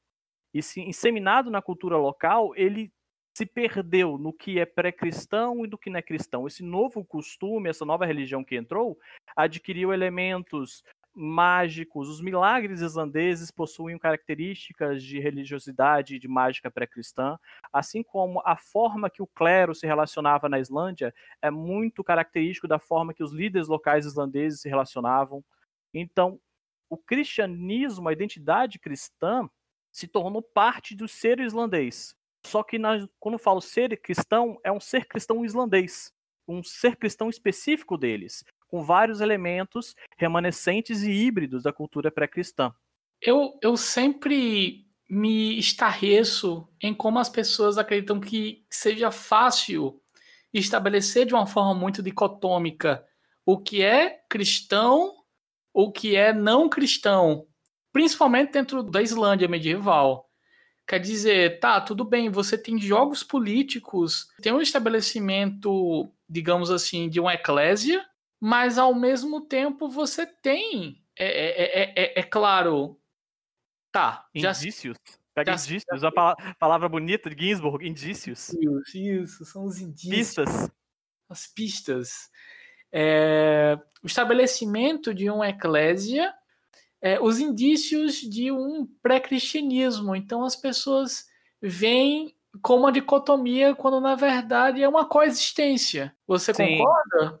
E 0.54 0.62
se 0.62 0.80
inseminado 0.80 1.50
na 1.50 1.60
cultura 1.60 1.98
local, 1.98 2.56
ele 2.56 2.90
se 3.36 3.44
perdeu 3.44 4.16
no 4.16 4.32
que 4.32 4.58
é 4.58 4.64
pré-cristão 4.64 5.66
e 5.66 5.68
do 5.68 5.76
que 5.76 5.90
não 5.90 5.98
é 5.98 6.02
cristão. 6.02 6.46
Esse 6.46 6.62
novo 6.62 7.04
costume, 7.04 7.68
essa 7.68 7.84
nova 7.84 8.06
religião 8.06 8.42
que 8.42 8.56
entrou, 8.56 8.98
adquiriu 9.36 9.92
elementos 9.92 10.82
mágicos. 11.12 12.08
Os 12.08 12.22
milagres 12.22 12.80
islandeses 12.80 13.50
possuem 13.50 13.98
características 13.98 15.02
de 15.02 15.20
religiosidade 15.20 16.16
e 16.16 16.18
de 16.18 16.26
mágica 16.26 16.70
pré-cristã, 16.70 17.38
assim 17.70 18.02
como 18.02 18.40
a 18.46 18.56
forma 18.56 19.10
que 19.10 19.20
o 19.20 19.26
clero 19.26 19.74
se 19.74 19.86
relacionava 19.86 20.48
na 20.48 20.58
Islândia 20.58 21.14
é 21.42 21.50
muito 21.50 22.02
característico 22.02 22.66
da 22.66 22.78
forma 22.78 23.12
que 23.12 23.22
os 23.22 23.32
líderes 23.32 23.68
locais 23.68 24.06
islandeses 24.06 24.62
se 24.62 24.70
relacionavam. 24.70 25.44
Então, 25.92 26.40
o 26.94 26.98
cristianismo, 26.98 28.08
a 28.08 28.12
identidade 28.12 28.78
cristã, 28.78 29.48
se 29.92 30.06
tornou 30.06 30.42
parte 30.42 30.94
do 30.94 31.06
ser 31.06 31.40
islandês. 31.40 32.14
Só 32.46 32.62
que 32.62 32.78
nós, 32.78 33.06
quando 33.18 33.38
falo 33.38 33.60
ser 33.60 34.00
cristão, 34.00 34.58
é 34.62 34.70
um 34.70 34.80
ser 34.80 35.06
cristão 35.06 35.44
islandês, 35.44 36.12
um 36.46 36.62
ser 36.62 36.96
cristão 36.96 37.28
específico 37.28 37.96
deles 37.96 38.44
com 38.68 38.82
vários 38.82 39.20
elementos 39.20 39.94
remanescentes 40.18 41.02
e 41.02 41.10
híbridos 41.10 41.62
da 41.62 41.72
cultura 41.72 42.10
pré-cristã. 42.10 42.74
Eu, 43.20 43.58
eu 43.62 43.76
sempre 43.76 44.84
me 45.08 45.58
estarreço 45.58 46.68
em 46.82 46.92
como 46.92 47.18
as 47.18 47.28
pessoas 47.28 47.78
acreditam 47.78 48.20
que 48.20 48.64
seja 48.68 49.10
fácil 49.10 50.00
estabelecer 50.52 51.26
de 51.26 51.34
uma 51.34 51.46
forma 51.46 51.74
muito 51.74 52.02
dicotômica 52.02 53.04
o 53.46 53.58
que 53.58 53.82
é 53.82 54.22
cristão, 54.28 55.14
o 55.74 55.90
que 55.90 56.14
é 56.14 56.32
não 56.32 56.68
cristão, 56.68 57.48
principalmente 57.92 58.52
dentro 58.52 58.82
da 58.82 59.02
Islândia 59.02 59.48
medieval. 59.48 60.30
Quer 60.86 61.00
dizer, 61.00 61.58
tá, 61.58 61.80
tudo 61.80 62.04
bem, 62.04 62.30
você 62.30 62.56
tem 62.56 62.78
jogos 62.78 63.24
políticos, 63.24 64.28
tem 64.40 64.52
um 64.52 64.60
estabelecimento, 64.60 66.08
digamos 66.28 66.70
assim, 66.70 67.08
de 67.08 67.18
uma 67.18 67.34
eclésia, 67.34 68.04
mas 68.40 68.78
ao 68.78 68.94
mesmo 68.94 69.40
tempo 69.40 69.88
você 69.88 70.26
tem, 70.26 71.02
é, 71.18 71.26
é, 71.26 71.92
é, 71.96 72.20
é 72.20 72.22
claro, 72.22 73.00
tá. 73.90 74.26
Indícios. 74.34 74.96
Já, 74.96 75.18
Pega 75.34 75.56
já, 75.56 75.64
indícios, 75.64 76.04
a 76.04 76.54
palavra 76.60 76.88
bonita 76.88 77.28
de 77.28 77.48
Ginsburg, 77.48 77.88
indícios. 77.88 78.50
Isso, 78.50 78.96
isso, 78.96 79.44
são 79.44 79.64
os 79.64 79.80
indícios. 79.80 80.14
Pistas. 80.14 80.70
As 81.28 81.46
pistas. 81.48 82.30
É, 82.96 83.76
o 84.04 84.06
estabelecimento 84.06 85.12
de 85.12 85.28
uma 85.28 85.48
eclésia, 85.48 86.32
é, 87.02 87.20
os 87.20 87.40
indícios 87.40 88.20
de 88.20 88.52
um 88.52 88.86
pré-cristianismo. 89.02 90.14
Então 90.14 90.44
as 90.44 90.54
pessoas 90.54 91.26
veem 91.60 92.36
como 92.62 92.84
uma 92.84 92.92
dicotomia, 92.92 93.74
quando 93.74 94.00
na 94.00 94.14
verdade 94.14 94.80
é 94.80 94.88
uma 94.88 95.04
coexistência. 95.04 96.14
Você 96.24 96.54
Sim. 96.54 96.78
concorda? 96.78 97.40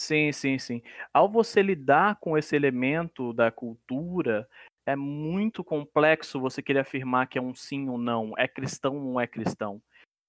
Sim, 0.00 0.32
sim, 0.32 0.58
sim. 0.58 0.82
Ao 1.12 1.28
você 1.28 1.62
lidar 1.62 2.16
com 2.16 2.36
esse 2.36 2.56
elemento 2.56 3.32
da 3.32 3.50
cultura, 3.50 4.48
é 4.86 4.96
muito 4.96 5.62
complexo 5.62 6.40
você 6.40 6.62
querer 6.62 6.80
afirmar 6.80 7.26
que 7.26 7.38
é 7.38 7.42
um 7.42 7.54
sim 7.54 7.88
ou 7.88 7.98
não, 7.98 8.32
é 8.36 8.48
cristão 8.48 8.96
ou 8.96 9.12
não 9.12 9.20
é 9.20 9.26
cristão. 9.26 9.80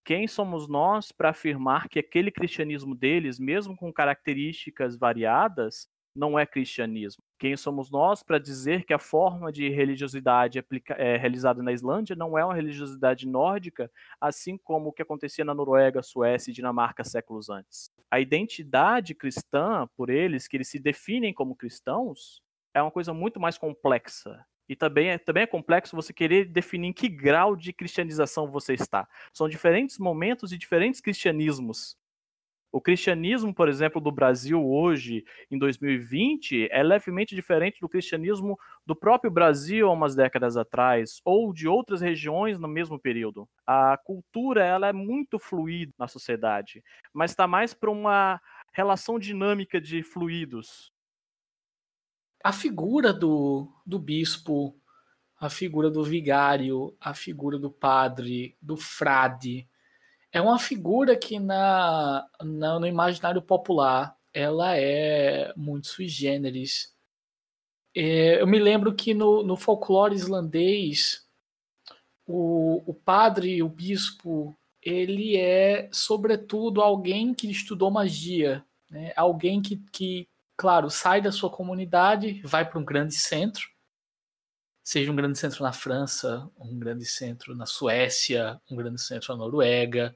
Quem 0.05 0.27
somos 0.27 0.69
nós 0.69 1.11
para 1.11 1.31
afirmar 1.31 1.89
que 1.89 1.97
aquele 1.97 2.29
cristianismo 2.29 2.93
deles, 2.93 3.39
mesmo 3.39 3.75
com 3.75 3.91
características 3.91 4.95
variadas, 4.95 5.89
não 6.15 6.37
é 6.37 6.45
cristianismo? 6.45 7.23
Quem 7.39 7.57
somos 7.57 7.89
nós 7.89 8.21
para 8.21 8.37
dizer 8.37 8.85
que 8.85 8.93
a 8.93 8.99
forma 8.99 9.51
de 9.51 9.67
religiosidade 9.67 10.63
é, 10.89 11.17
realizada 11.17 11.63
na 11.63 11.73
Islândia 11.73 12.15
não 12.15 12.37
é 12.37 12.45
uma 12.45 12.53
religiosidade 12.53 13.27
nórdica, 13.27 13.91
assim 14.21 14.59
como 14.59 14.89
o 14.89 14.93
que 14.93 15.01
acontecia 15.01 15.43
na 15.43 15.55
Noruega, 15.55 16.03
Suécia 16.03 16.51
e 16.51 16.53
Dinamarca 16.53 17.03
séculos 17.03 17.49
antes? 17.49 17.89
A 18.11 18.19
identidade 18.19 19.15
cristã, 19.15 19.89
por 19.97 20.11
eles, 20.11 20.47
que 20.47 20.55
eles 20.55 20.69
se 20.69 20.77
definem 20.77 21.33
como 21.33 21.55
cristãos, 21.55 22.43
é 22.75 22.81
uma 22.81 22.91
coisa 22.91 23.11
muito 23.11 23.39
mais 23.39 23.57
complexa. 23.57 24.45
E 24.67 24.75
também 24.75 25.09
é, 25.09 25.17
também 25.17 25.43
é 25.43 25.47
complexo 25.47 25.95
você 25.95 26.13
querer 26.13 26.45
definir 26.45 26.87
em 26.87 26.93
que 26.93 27.07
grau 27.07 27.55
de 27.55 27.71
cristianização 27.71 28.49
você 28.49 28.73
está. 28.73 29.07
São 29.33 29.47
diferentes 29.47 29.97
momentos 29.99 30.51
e 30.51 30.57
diferentes 30.57 31.01
cristianismos 31.01 31.97
o 32.75 32.81
cristianismo, 32.81 33.55
por 33.55 33.69
exemplo, 33.69 34.01
do 34.01 34.11
Brasil 34.11 34.61
hoje, 34.61 35.23
em 35.49 35.57
2020, 35.57 36.67
é 36.69 36.83
levemente 36.83 37.33
diferente 37.33 37.79
do 37.79 37.87
cristianismo 37.87 38.59
do 38.85 38.93
próprio 38.93 39.31
Brasil 39.31 39.87
há 39.87 39.93
umas 39.93 40.13
décadas 40.13 40.57
atrás, 40.57 41.21
ou 41.23 41.53
de 41.53 41.69
outras 41.69 42.01
regiões 42.01 42.59
no 42.59 42.67
mesmo 42.67 42.99
período. 42.99 43.47
A 43.65 43.97
cultura 44.03 44.61
ela 44.65 44.89
é 44.89 44.91
muito 44.91 45.39
fluida 45.39 45.93
na 45.97 46.09
sociedade, 46.09 46.83
mas 47.13 47.31
está 47.31 47.47
mais 47.47 47.73
para 47.73 47.89
uma 47.89 48.41
relação 48.73 49.17
dinâmica 49.17 49.79
de 49.79 50.03
fluidos. 50.03 50.91
A 52.45 52.53
figura 52.53 53.11
do, 53.11 53.67
do 53.83 53.97
bispo, 53.97 54.79
a 55.39 55.49
figura 55.49 55.89
do 55.89 56.03
vigário, 56.03 56.95
a 57.01 57.11
figura 57.11 57.57
do 57.57 57.71
padre, 57.71 58.55
do 58.61 58.77
frade, 58.77 59.67
é 60.31 60.39
uma 60.39 60.59
figura 60.59 61.17
que 61.17 61.39
na, 61.39 62.23
na, 62.43 62.79
no 62.79 62.85
imaginário 62.85 63.41
popular 63.41 64.15
ela 64.31 64.77
é 64.77 65.51
muito 65.57 65.87
sui 65.87 66.07
generis. 66.07 66.95
É, 67.95 68.39
eu 68.39 68.45
me 68.45 68.59
lembro 68.59 68.93
que 68.93 69.15
no, 69.15 69.41
no 69.41 69.57
folclore 69.57 70.13
islandês 70.13 71.25
o, 72.27 72.83
o 72.85 72.93
padre, 72.93 73.63
o 73.63 73.69
bispo, 73.69 74.55
ele 74.83 75.35
é 75.35 75.89
sobretudo 75.91 76.83
alguém 76.83 77.33
que 77.33 77.49
estudou 77.49 77.89
magia, 77.89 78.63
né? 78.87 79.11
alguém 79.15 79.63
que, 79.63 79.77
que, 79.91 80.29
claro, 80.57 80.89
sai 80.89 81.21
da 81.21 81.31
sua 81.31 81.49
comunidade, 81.49 82.41
vai 82.43 82.67
para 82.67 82.79
um 82.79 82.85
grande 82.85 83.15
centro, 83.15 83.67
seja 84.83 85.11
um 85.11 85.15
grande 85.15 85.37
centro 85.37 85.63
na 85.63 85.73
França, 85.73 86.49
um 86.59 86.77
grande 86.77 87.05
centro 87.05 87.55
na 87.55 87.65
Suécia, 87.65 88.59
um 88.69 88.75
grande 88.75 89.01
centro 89.01 89.33
na 89.33 89.39
Noruega, 89.39 90.15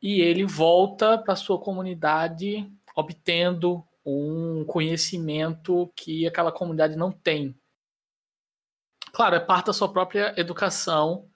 e 0.00 0.20
ele 0.20 0.44
volta 0.44 1.16
para 1.18 1.36
sua 1.36 1.60
comunidade 1.60 2.70
obtendo 2.94 3.86
um 4.04 4.64
conhecimento 4.64 5.92
que 5.94 6.26
aquela 6.26 6.50
comunidade 6.50 6.96
não 6.96 7.12
tem. 7.12 7.56
Claro, 9.12 9.36
é 9.36 9.40
parte 9.40 9.66
da 9.66 9.72
sua 9.72 9.92
própria 9.92 10.34
educação 10.38 11.28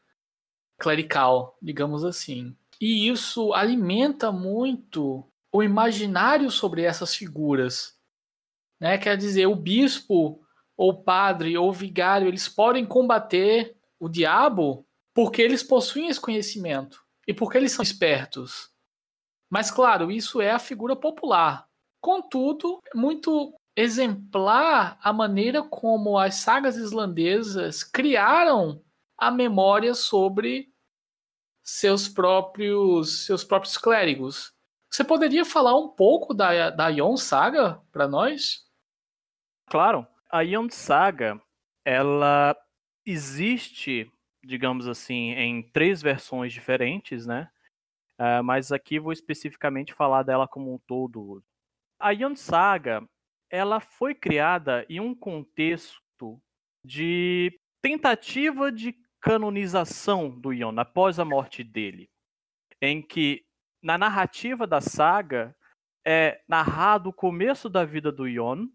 clerical, 0.78 1.56
digamos 1.60 2.04
assim. 2.04 2.56
E 2.80 3.08
isso 3.08 3.52
alimenta 3.52 4.32
muito 4.32 5.24
o 5.52 5.62
imaginário 5.62 6.50
sobre 6.50 6.82
essas 6.82 7.14
figuras. 7.14 7.95
Né? 8.80 8.98
Quer 8.98 9.16
dizer, 9.16 9.46
o 9.46 9.56
bispo, 9.56 10.40
ou 10.76 11.02
padre, 11.02 11.56
ou 11.56 11.72
vigário, 11.72 12.28
eles 12.28 12.48
podem 12.48 12.84
combater 12.84 13.76
o 13.98 14.08
diabo 14.08 14.86
porque 15.14 15.40
eles 15.40 15.62
possuem 15.62 16.08
esse 16.08 16.20
conhecimento 16.20 17.02
e 17.26 17.32
porque 17.32 17.56
eles 17.56 17.72
são 17.72 17.82
espertos. 17.82 18.70
Mas, 19.48 19.70
claro, 19.70 20.10
isso 20.10 20.40
é 20.40 20.50
a 20.50 20.58
figura 20.58 20.94
popular. 20.94 21.66
Contudo, 22.00 22.80
é 22.92 22.96
muito 22.96 23.54
exemplar 23.74 24.98
a 25.02 25.12
maneira 25.12 25.62
como 25.62 26.18
as 26.18 26.36
sagas 26.36 26.76
islandesas 26.76 27.82
criaram 27.82 28.82
a 29.16 29.30
memória 29.30 29.94
sobre 29.94 30.72
seus 31.62 32.08
próprios 32.08 33.24
seus 33.26 33.42
próprios 33.42 33.76
clérigos. 33.76 34.52
Você 34.90 35.02
poderia 35.02 35.44
falar 35.44 35.76
um 35.76 35.88
pouco 35.88 36.32
da, 36.32 36.70
da 36.70 36.88
Ion 36.88 37.16
Saga 37.16 37.80
para 37.90 38.06
nós? 38.06 38.65
Claro. 39.66 40.06
A 40.30 40.42
Ion 40.42 40.68
Saga, 40.70 41.40
ela 41.84 42.56
existe, 43.04 44.10
digamos 44.44 44.88
assim, 44.88 45.32
em 45.32 45.62
três 45.62 46.02
versões 46.02 46.52
diferentes, 46.52 47.26
né? 47.26 47.50
Uh, 48.18 48.42
mas 48.42 48.72
aqui 48.72 48.98
vou 48.98 49.12
especificamente 49.12 49.92
falar 49.92 50.22
dela 50.22 50.48
como 50.48 50.74
um 50.74 50.78
todo. 50.78 51.42
A 51.98 52.10
Ion 52.12 52.34
Saga, 52.34 53.06
ela 53.50 53.80
foi 53.80 54.14
criada 54.14 54.86
em 54.88 55.00
um 55.00 55.14
contexto 55.14 56.40
de 56.84 57.58
tentativa 57.82 58.72
de 58.72 58.96
canonização 59.20 60.30
do 60.30 60.52
Ion 60.52 60.74
após 60.78 61.18
a 61.18 61.24
morte 61.24 61.62
dele, 61.62 62.08
em 62.80 63.02
que 63.02 63.44
na 63.82 63.98
narrativa 63.98 64.66
da 64.66 64.80
saga 64.80 65.54
é 66.04 66.40
narrado 66.48 67.10
o 67.10 67.12
começo 67.12 67.68
da 67.68 67.84
vida 67.84 68.10
do 68.12 68.28
Ion 68.28 68.66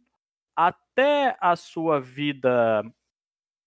até 0.56 1.38
a 1.40 1.56
sua 1.56 2.00
vida, 2.00 2.84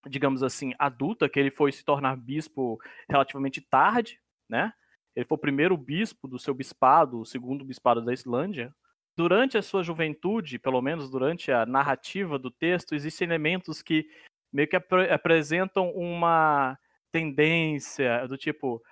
digamos 0.06 0.42
assim, 0.42 0.72
adulta, 0.78 1.28
que 1.28 1.38
ele 1.38 1.50
foi 1.50 1.72
se 1.72 1.84
tornar 1.84 2.16
bispo 2.16 2.78
relativamente 3.08 3.60
tarde, 3.60 4.20
né? 4.48 4.72
Ele 5.14 5.24
foi 5.24 5.36
o 5.36 5.40
primeiro 5.40 5.76
bispo 5.76 6.26
do 6.26 6.38
seu 6.38 6.52
bispado, 6.52 7.20
o 7.20 7.24
segundo 7.24 7.64
bispado 7.64 8.02
da 8.02 8.12
Islândia. 8.12 8.74
Durante 9.16 9.56
a 9.56 9.62
sua 9.62 9.82
juventude, 9.82 10.58
pelo 10.58 10.82
menos 10.82 11.08
durante 11.08 11.52
a 11.52 11.64
narrativa 11.64 12.38
do 12.38 12.50
texto, 12.50 12.94
existem 12.94 13.26
elementos 13.26 13.80
que 13.80 14.08
meio 14.52 14.68
que 14.68 14.76
ap 14.76 14.92
apresentam 15.10 15.90
uma 15.90 16.76
tendência 17.12 18.26
do 18.26 18.36
tipo 18.36 18.82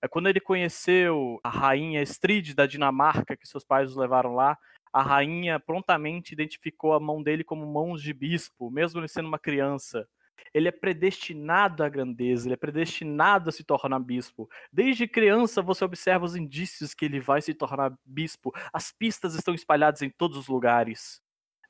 é 0.00 0.06
quando 0.06 0.28
ele 0.28 0.40
conheceu 0.40 1.40
a 1.42 1.50
rainha 1.50 2.02
Estrid 2.02 2.54
da 2.54 2.66
Dinamarca, 2.66 3.36
que 3.36 3.48
seus 3.48 3.64
pais 3.64 3.90
os 3.90 3.96
levaram 3.96 4.34
lá, 4.34 4.56
a 4.92 5.02
rainha 5.02 5.58
prontamente 5.58 6.32
identificou 6.32 6.92
a 6.92 7.00
mão 7.00 7.22
dele 7.22 7.44
como 7.44 7.66
mãos 7.66 8.02
de 8.02 8.12
bispo, 8.12 8.70
mesmo 8.70 9.00
ele 9.00 9.08
sendo 9.08 9.28
uma 9.28 9.38
criança. 9.38 10.06
Ele 10.54 10.68
é 10.68 10.72
predestinado 10.72 11.82
à 11.82 11.88
grandeza, 11.88 12.46
ele 12.46 12.54
é 12.54 12.56
predestinado 12.56 13.50
a 13.50 13.52
se 13.52 13.64
tornar 13.64 13.98
bispo. 13.98 14.48
Desde 14.72 15.06
criança 15.06 15.60
você 15.60 15.84
observa 15.84 16.24
os 16.24 16.36
indícios 16.36 16.94
que 16.94 17.04
ele 17.04 17.20
vai 17.20 17.42
se 17.42 17.52
tornar 17.52 17.92
bispo. 18.04 18.52
As 18.72 18.90
pistas 18.90 19.34
estão 19.34 19.54
espalhadas 19.54 20.02
em 20.02 20.10
todos 20.10 20.36
os 20.36 20.48
lugares. 20.48 21.20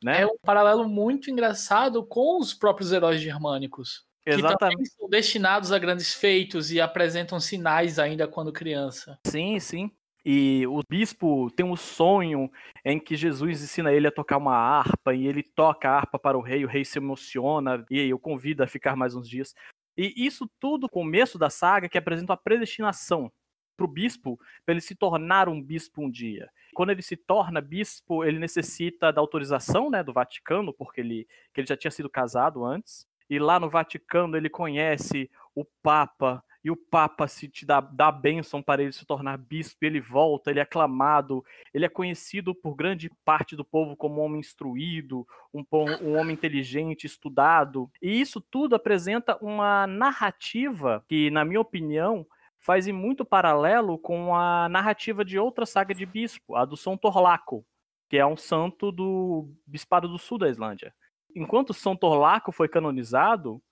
Né? 0.03 0.23
É 0.23 0.27
um 0.27 0.39
paralelo 0.39 0.89
muito 0.89 1.31
engraçado 1.31 2.05
com 2.07 2.39
os 2.39 2.55
próprios 2.55 2.93
heróis 2.93 3.21
germânicos. 3.21 4.07
Exatamente. 4.25 4.53
Que 4.53 4.59
também 4.59 4.85
são 4.85 5.09
destinados 5.09 5.73
a 5.73 5.79
grandes 5.79 6.15
feitos 6.15 6.71
e 6.71 6.81
apresentam 6.81 7.41
sinais 7.41 7.99
ainda 7.99 8.29
quando 8.29 8.53
criança. 8.53 9.19
Sim, 9.27 9.59
sim. 9.59 9.91
E 10.25 10.67
o 10.67 10.81
bispo 10.89 11.51
tem 11.53 11.65
um 11.65 11.77
sonho 11.77 12.51
em 12.85 12.99
que 12.99 13.17
Jesus 13.17 13.63
ensina 13.63 13.93
ele 13.93 14.09
a 14.09 14.13
tocar 14.13 14.37
uma 14.37 14.57
harpa 14.57 15.15
e 15.15 15.27
ele 15.27 15.43
toca 15.43 15.89
a 15.89 15.97
harpa 15.97 16.19
para 16.19 16.37
o 16.37 16.43
rei, 16.43 16.65
o 16.65 16.69
rei 16.69 16.85
se 16.85 16.99
emociona 16.99 17.85
e 17.91 18.13
o 18.13 18.19
convida 18.19 18.65
a 18.65 18.67
ficar 18.67 18.97
mais 18.97 19.15
uns 19.15 19.29
dias. 19.29 19.55
E 19.97 20.13
isso 20.17 20.49
tudo, 20.61 20.89
começo 20.89 21.39
da 21.39 21.51
saga, 21.51 21.89
que 21.89 21.99
apresenta 21.99 22.33
a 22.33 22.37
predestinação 22.37 23.33
para 23.77 23.85
o 23.85 23.89
bispo, 23.89 24.39
para 24.65 24.75
ele 24.75 24.81
se 24.81 24.95
tornar 24.95 25.49
um 25.49 25.63
bispo 25.63 26.03
um 26.03 26.11
dia. 26.11 26.51
Quando 26.75 26.91
ele 26.91 27.03
se 27.03 27.17
torna 27.17 27.61
bispo, 27.61 28.25
ele 28.25 28.39
necessita 28.39 29.13
da 29.13 29.21
autorização 29.21 29.89
né, 29.89 30.03
do 30.03 30.13
Vaticano, 30.13 30.73
porque 30.73 31.01
ele, 31.01 31.27
ele 31.57 31.67
já 31.67 31.77
tinha 31.77 31.91
sido 31.91 32.11
casado 32.11 32.65
antes 32.65 33.07
e 33.31 33.39
lá 33.39 33.61
no 33.61 33.69
Vaticano 33.69 34.37
ele 34.37 34.49
conhece 34.49 35.31
o 35.55 35.65
Papa, 35.83 36.43
e 36.65 36.71
o 36.71 36.77
Papa 36.77 37.27
se 37.29 37.49
te 37.49 37.65
dá, 37.65 37.81
dá 37.81 38.11
bênção 38.11 38.63
para 38.63 38.83
ele 38.83 38.93
se 38.93 39.05
tornar 39.07 39.37
bispo, 39.37 39.85
ele 39.85 40.01
volta, 40.01 40.51
ele 40.51 40.59
é 40.59 40.63
aclamado, 40.63 41.45
ele 41.73 41.85
é 41.85 41.89
conhecido 41.89 42.55
por 42.55 42.75
grande 42.75 43.11
parte 43.25 43.57
do 43.57 43.65
povo 43.65 43.97
como 43.97 44.21
um 44.21 44.25
homem 44.25 44.41
instruído, 44.41 45.27
um, 45.53 45.65
um 46.03 46.17
homem 46.19 46.35
inteligente, 46.35 47.07
estudado, 47.07 47.91
e 48.03 48.21
isso 48.21 48.41
tudo 48.41 48.75
apresenta 48.75 49.37
uma 49.41 49.87
narrativa 49.87 51.05
que, 51.09 51.31
na 51.31 51.45
minha 51.45 51.61
opinião, 51.61 52.27
faz 52.61 52.87
muito 52.89 53.25
paralelo 53.25 53.99
com 53.99 54.35
a 54.35 54.69
narrativa 54.69 55.25
de 55.25 55.39
outra 55.39 55.65
saga 55.65 55.95
de 55.95 56.05
bispo, 56.05 56.57
a 56.57 56.65
do 56.65 56.77
São 56.77 56.97
Torlaco, 56.97 57.65
que 58.09 58.17
é 58.17 58.27
um 58.27 58.37
santo 58.37 58.91
do 58.91 59.49
Bispado 59.67 60.09
do 60.09 60.19
Sul 60.19 60.39
da 60.39 60.49
Islândia 60.49 60.93
enquanto 61.35 61.75
São 61.75 61.97
Torlaco 61.97 62.53
foi 62.53 62.69
canonizado, 62.69 63.63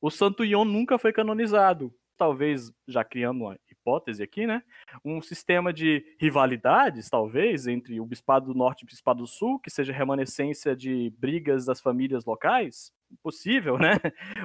o 0.00 0.10
Santo 0.10 0.44
Ion 0.44 0.64
nunca 0.64 0.98
foi 0.98 1.12
canonizado. 1.12 1.92
Talvez, 2.16 2.72
já 2.88 3.04
criando 3.04 3.42
uma 3.42 3.58
hipótese 3.70 4.22
aqui, 4.22 4.46
né? 4.46 4.62
Um 5.04 5.20
sistema 5.20 5.72
de 5.72 6.04
rivalidades, 6.18 7.08
talvez, 7.08 7.66
entre 7.66 8.00
o 8.00 8.06
Bispado 8.06 8.46
do 8.46 8.58
Norte 8.58 8.82
e 8.82 8.84
o 8.84 8.86
Bispado 8.86 9.20
do 9.20 9.26
Sul, 9.26 9.58
que 9.60 9.70
seja 9.70 9.92
remanescência 9.92 10.74
de 10.74 11.12
brigas 11.18 11.66
das 11.66 11.80
famílias 11.80 12.24
locais. 12.24 12.92
Possível, 13.22 13.76
né? 13.78 14.00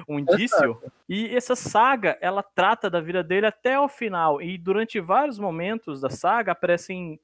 Um 0.08 0.18
indício. 0.18 0.80
E 1.08 1.34
essa 1.34 1.56
saga, 1.56 2.18
ela 2.20 2.42
trata 2.42 2.88
da 2.88 3.00
vida 3.00 3.22
dele 3.22 3.46
até 3.46 3.78
o 3.80 3.88
final. 3.88 4.40
E 4.40 4.56
durante 4.58 5.00
vários 5.00 5.38
momentos 5.38 6.00
da 6.00 6.10
saga 6.10 6.52
aparecem 6.52 7.18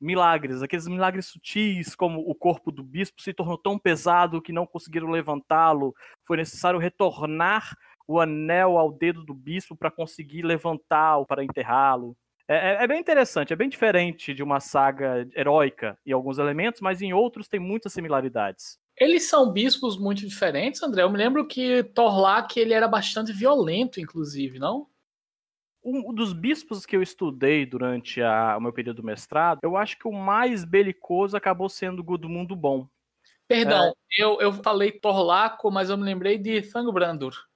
milagres, 0.00 0.62
aqueles 0.62 0.88
milagres 0.88 1.26
sutis, 1.26 1.94
como 1.94 2.20
o 2.20 2.34
corpo 2.34 2.72
do 2.72 2.82
bispo 2.82 3.20
se 3.20 3.34
tornou 3.34 3.58
tão 3.58 3.78
pesado 3.78 4.40
que 4.40 4.52
não 4.52 4.66
conseguiram 4.66 5.10
levantá-lo, 5.10 5.94
foi 6.24 6.38
necessário 6.38 6.80
retornar 6.80 7.76
o 8.10 8.18
anel 8.18 8.76
ao 8.76 8.90
dedo 8.90 9.24
do 9.24 9.32
bispo 9.32 9.76
para 9.76 9.88
conseguir 9.88 10.42
levantá-lo, 10.42 11.24
para 11.24 11.44
enterrá-lo. 11.44 12.16
É, 12.48 12.56
é, 12.56 12.82
é, 12.82 12.86
bem 12.88 12.98
interessante, 12.98 13.52
é 13.52 13.56
bem 13.56 13.68
diferente 13.68 14.34
de 14.34 14.42
uma 14.42 14.58
saga 14.58 15.28
heróica 15.36 15.96
em 16.04 16.10
alguns 16.10 16.36
elementos, 16.36 16.80
mas 16.80 17.00
em 17.00 17.12
outros 17.12 17.46
tem 17.46 17.60
muitas 17.60 17.92
similaridades. 17.92 18.80
Eles 18.98 19.28
são 19.28 19.52
bispos 19.52 19.96
muito 19.96 20.26
diferentes, 20.26 20.82
André. 20.82 21.02
Eu 21.02 21.10
me 21.10 21.16
lembro 21.16 21.46
que 21.46 21.84
Torlak 21.84 22.58
ele 22.58 22.74
era 22.74 22.88
bastante 22.88 23.32
violento, 23.32 24.00
inclusive, 24.00 24.58
não? 24.58 24.88
Um 25.82 26.12
dos 26.12 26.32
bispos 26.32 26.84
que 26.84 26.96
eu 26.96 27.02
estudei 27.02 27.64
durante 27.64 28.20
a, 28.20 28.56
o 28.58 28.60
meu 28.60 28.72
período 28.72 28.96
do 28.96 29.06
mestrado, 29.06 29.60
eu 29.62 29.76
acho 29.76 29.96
que 29.96 30.08
o 30.08 30.12
mais 30.12 30.64
belicoso 30.64 31.36
acabou 31.36 31.68
sendo 31.68 32.02
Gudmundo 32.02 32.56
Bom. 32.56 32.88
Perdão, 33.46 33.88
é... 33.88 33.92
eu, 34.24 34.40
eu 34.40 34.52
falei 34.52 34.90
Torlaco, 34.90 35.70
mas 35.70 35.88
eu 35.88 35.96
me 35.96 36.02
lembrei 36.02 36.36
de 36.36 36.60
Thungbrandur. 36.60 37.49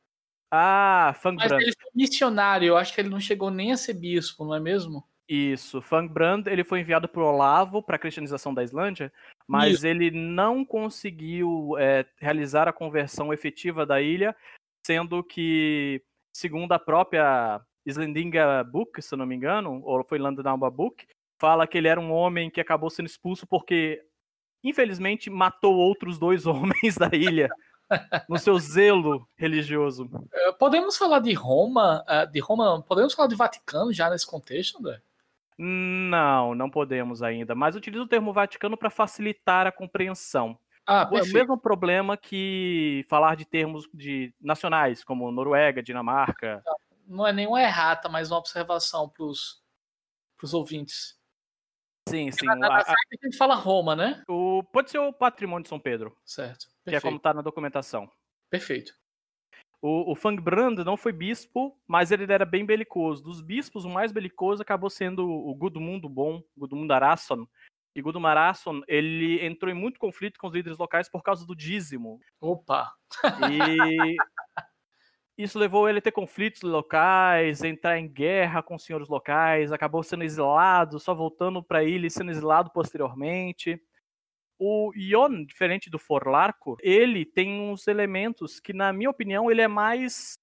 Ah, 0.56 1.12
Thungbrandur. 1.20 1.56
Mas 1.56 1.62
ele 1.64 1.74
foi 1.76 1.90
missionário, 1.92 2.68
eu 2.68 2.76
acho 2.76 2.94
que 2.94 3.00
ele 3.00 3.08
não 3.08 3.18
chegou 3.18 3.50
nem 3.50 3.72
a 3.72 3.76
ser 3.76 3.94
bispo, 3.94 4.44
não 4.44 4.54
é 4.54 4.60
mesmo? 4.60 5.04
Isso, 5.28 5.82
Thungbrandur, 5.82 6.52
ele 6.52 6.62
foi 6.62 6.78
enviado 6.78 7.08
por 7.08 7.24
Olavo 7.24 7.82
para 7.82 7.96
a 7.96 7.98
cristianização 7.98 8.54
da 8.54 8.62
Islândia, 8.62 9.12
mas 9.48 9.78
Isso. 9.78 9.86
ele 9.88 10.12
não 10.12 10.64
conseguiu 10.64 11.76
é, 11.76 12.06
realizar 12.18 12.68
a 12.68 12.72
conversão 12.72 13.32
efetiva 13.32 13.84
da 13.84 14.00
ilha, 14.00 14.36
sendo 14.86 15.24
que, 15.24 16.00
segundo 16.32 16.70
a 16.70 16.78
própria 16.78 17.60
Slendinga 17.84 18.62
Book, 18.62 19.02
se 19.02 19.16
não 19.16 19.26
me 19.26 19.34
engano, 19.34 19.82
ou 19.82 20.04
foi 20.04 20.18
Landnauba 20.18 20.70
Book, 20.70 21.04
fala 21.40 21.66
que 21.66 21.78
ele 21.78 21.88
era 21.88 22.00
um 22.00 22.12
homem 22.12 22.48
que 22.48 22.60
acabou 22.60 22.90
sendo 22.90 23.06
expulso 23.06 23.44
porque, 23.44 24.00
infelizmente, 24.62 25.28
matou 25.28 25.74
outros 25.74 26.16
dois 26.16 26.46
homens 26.46 26.96
da 26.96 27.10
ilha. 27.12 27.48
No 28.28 28.38
seu 28.38 28.58
zelo 28.58 29.28
religioso. 29.36 30.08
Eh, 30.32 30.52
podemos 30.52 30.96
falar 30.96 31.20
de 31.20 31.32
Roma, 31.32 32.04
eh, 32.08 32.26
de 32.26 32.40
Roma, 32.40 32.82
podemos 32.82 33.14
falar 33.14 33.28
de 33.28 33.34
Vaticano 33.34 33.92
já 33.92 34.10
nesse 34.10 34.26
contexto, 34.26 34.78
André? 34.78 35.00
Não, 35.56 36.54
não 36.54 36.68
podemos 36.68 37.22
ainda, 37.22 37.54
mas 37.54 37.76
utilizo 37.76 38.04
o 38.04 38.08
termo 38.08 38.32
Vaticano 38.32 38.76
para 38.76 38.90
facilitar 38.90 39.66
a 39.66 39.72
compreensão. 39.72 40.58
Ah, 40.86 41.08
é 41.12 41.22
o 41.22 41.32
mesmo 41.32 41.56
problema 41.56 42.16
que 42.16 43.06
falar 43.08 43.36
de 43.36 43.46
termos 43.46 43.88
de 43.94 44.34
nacionais, 44.40 45.02
como 45.02 45.30
Noruega, 45.30 45.82
Dinamarca. 45.82 46.60
Tá 46.62 46.74
não 47.06 47.26
é 47.26 47.32
nenhuma 47.32 47.62
errata, 47.62 48.08
mas 48.08 48.30
uma 48.30 48.38
observação 48.38 49.08
para 49.08 49.24
os 49.24 49.62
ouvintes. 50.52 51.18
Sim, 52.08 52.30
sim. 52.30 52.46
Na, 52.46 52.56
na 52.56 52.68
a, 52.76 52.80
a 52.80 53.24
gente 53.24 53.36
fala 53.36 53.54
Roma, 53.54 53.96
né? 53.96 54.22
O, 54.28 54.62
pode 54.62 54.90
ser 54.90 54.98
o 54.98 55.12
patrimônio 55.12 55.62
de 55.62 55.68
São 55.68 55.80
Pedro. 55.80 56.16
Certo. 56.24 56.68
Perfeito. 56.84 56.90
Que 56.90 56.96
é 56.96 57.00
como 57.00 57.16
está 57.16 57.32
na 57.32 57.42
documentação. 57.42 58.10
Perfeito. 58.50 58.92
O, 59.80 60.12
o 60.12 60.14
Fangbrand 60.14 60.76
não 60.84 60.96
foi 60.96 61.12
bispo, 61.12 61.78
mas 61.86 62.10
ele 62.10 62.30
era 62.32 62.46
bem 62.46 62.64
belicoso. 62.64 63.22
Dos 63.22 63.42
bispos, 63.42 63.84
o 63.84 63.90
mais 63.90 64.12
belicoso 64.12 64.62
acabou 64.62 64.88
sendo 64.88 65.28
o 65.28 65.54
Gudmund 65.54 66.08
Bom, 66.08 66.42
Gudmund 66.56 66.90
Arason. 66.90 67.46
E 67.94 68.00
Gudmund 68.00 68.28
Arason, 68.28 68.80
ele 68.88 69.44
entrou 69.44 69.70
em 69.70 69.74
muito 69.74 70.00
conflito 70.00 70.38
com 70.38 70.46
os 70.46 70.54
líderes 70.54 70.78
locais 70.78 71.08
por 71.08 71.22
causa 71.22 71.46
do 71.46 71.54
dízimo. 71.54 72.18
Opa! 72.40 72.92
E 73.50 74.16
isso 75.36 75.58
levou 75.58 75.88
ele 75.88 75.98
a 75.98 76.02
ter 76.02 76.12
conflitos 76.12 76.62
locais, 76.62 77.62
entrar 77.62 77.98
em 77.98 78.08
guerra 78.08 78.62
com 78.62 78.76
os 78.76 78.84
senhores 78.84 79.08
locais, 79.08 79.70
acabou 79.70 80.02
sendo 80.02 80.24
exilado, 80.24 80.98
só 80.98 81.14
voltando 81.14 81.62
para 81.62 81.80
a 81.80 81.84
ilha 81.84 82.06
e 82.06 82.10
sendo 82.10 82.30
exilado 82.30 82.70
posteriormente. 82.70 83.78
O 84.58 84.92
Ion, 84.94 85.44
diferente 85.44 85.90
do 85.90 85.98
Forlarco, 85.98 86.76
ele 86.80 87.24
tem 87.24 87.60
uns 87.60 87.88
elementos 87.88 88.60
que, 88.60 88.72
na 88.72 88.92
minha 88.92 89.10
opinião, 89.10 89.50
ele 89.50 89.60
é 89.60 89.68
mais. 89.68 90.34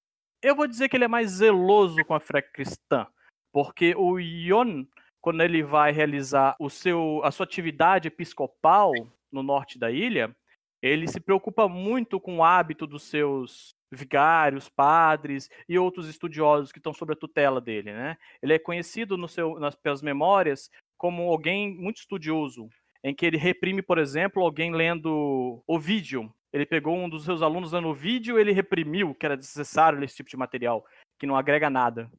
Eu 0.42 0.54
vou 0.54 0.66
dizer 0.66 0.88
que 0.88 0.96
ele 0.96 1.04
é 1.04 1.08
mais 1.08 1.30
zeloso 1.30 2.04
com 2.04 2.14
a 2.14 2.20
fé 2.20 2.42
cristã. 2.42 3.06
Porque 3.52 3.94
o 3.96 4.18
Ion, 4.18 4.84
quando 5.20 5.42
ele 5.42 5.62
vai 5.62 5.92
realizar 5.92 6.56
o 6.58 6.68
seu, 6.68 7.20
a 7.22 7.30
sua 7.30 7.44
atividade 7.44 8.08
episcopal 8.08 8.92
no 9.30 9.42
norte 9.42 9.78
da 9.78 9.90
ilha, 9.90 10.34
ele 10.82 11.06
se 11.06 11.20
preocupa 11.20 11.68
muito 11.68 12.18
com 12.18 12.38
o 12.38 12.44
hábito 12.44 12.86
dos 12.86 13.04
seus 13.04 13.74
vigários, 13.90 14.68
padres 14.68 15.48
e 15.68 15.78
outros 15.78 16.08
estudiosos 16.08 16.72
que 16.72 16.78
estão 16.78 16.94
sob 16.94 17.12
a 17.12 17.16
tutela 17.16 17.60
dele, 17.60 17.92
né? 17.92 18.16
Ele 18.42 18.54
é 18.54 18.58
conhecido 18.58 19.16
no 19.16 19.28
seu, 19.28 19.60
nas, 19.60 19.76
pelas 19.76 20.02
memórias 20.02 20.70
como 20.96 21.30
alguém 21.30 21.74
muito 21.74 21.98
estudioso, 21.98 22.68
em 23.02 23.14
que 23.14 23.26
ele 23.26 23.36
reprime, 23.36 23.82
por 23.82 23.98
exemplo, 23.98 24.42
alguém 24.42 24.72
lendo 24.72 25.62
o 25.66 25.78
vídeo. 25.78 26.32
Ele 26.52 26.66
pegou 26.66 26.96
um 26.96 27.08
dos 27.08 27.24
seus 27.24 27.42
alunos 27.42 27.72
lendo 27.72 27.88
o 27.88 27.94
vídeo, 27.94 28.38
ele 28.38 28.52
reprimiu 28.52 29.14
que 29.14 29.26
era 29.26 29.36
necessário 29.36 30.02
esse 30.04 30.16
tipo 30.16 30.30
de 30.30 30.36
material, 30.36 30.84
que 31.18 31.26
não 31.26 31.36
agrega 31.36 31.70
nada. 31.70 32.10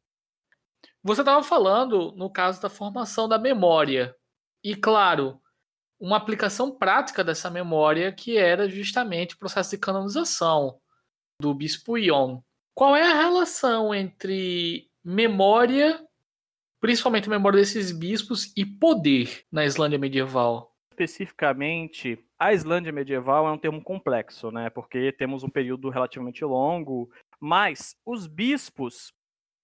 Você 1.03 1.21
estava 1.21 1.43
falando 1.43 2.11
no 2.13 2.29
caso 2.29 2.61
da 2.61 2.69
formação 2.69 3.27
da 3.27 3.37
memória. 3.37 4.15
E 4.63 4.75
claro, 4.75 5.39
uma 5.99 6.17
aplicação 6.17 6.71
prática 6.71 7.23
dessa 7.23 7.49
memória 7.49 8.11
que 8.11 8.37
era 8.37 8.67
justamente 8.67 9.35
o 9.35 9.37
processo 9.37 9.71
de 9.71 9.77
canonização 9.77 10.79
do 11.39 11.53
bispo 11.53 11.97
Ion. 11.97 12.41
Qual 12.73 12.95
é 12.95 13.03
a 13.03 13.21
relação 13.21 13.93
entre 13.93 14.89
memória, 15.03 16.03
principalmente 16.79 17.27
a 17.27 17.29
memória 17.29 17.59
desses 17.59 17.91
bispos, 17.91 18.51
e 18.57 18.65
poder 18.65 19.45
na 19.51 19.63
Islândia 19.63 19.99
medieval? 19.99 20.72
Especificamente, 20.93 22.23
a 22.37 22.53
Islândia 22.53 22.91
medieval 22.91 23.47
é 23.47 23.51
um 23.51 23.57
termo 23.57 23.81
complexo, 23.81 24.51
né? 24.51 24.69
Porque 24.69 25.11
temos 25.11 25.43
um 25.43 25.49
período 25.49 25.89
relativamente 25.89 26.45
longo, 26.45 27.09
mas 27.39 27.95
os 28.05 28.27
bispos, 28.27 29.11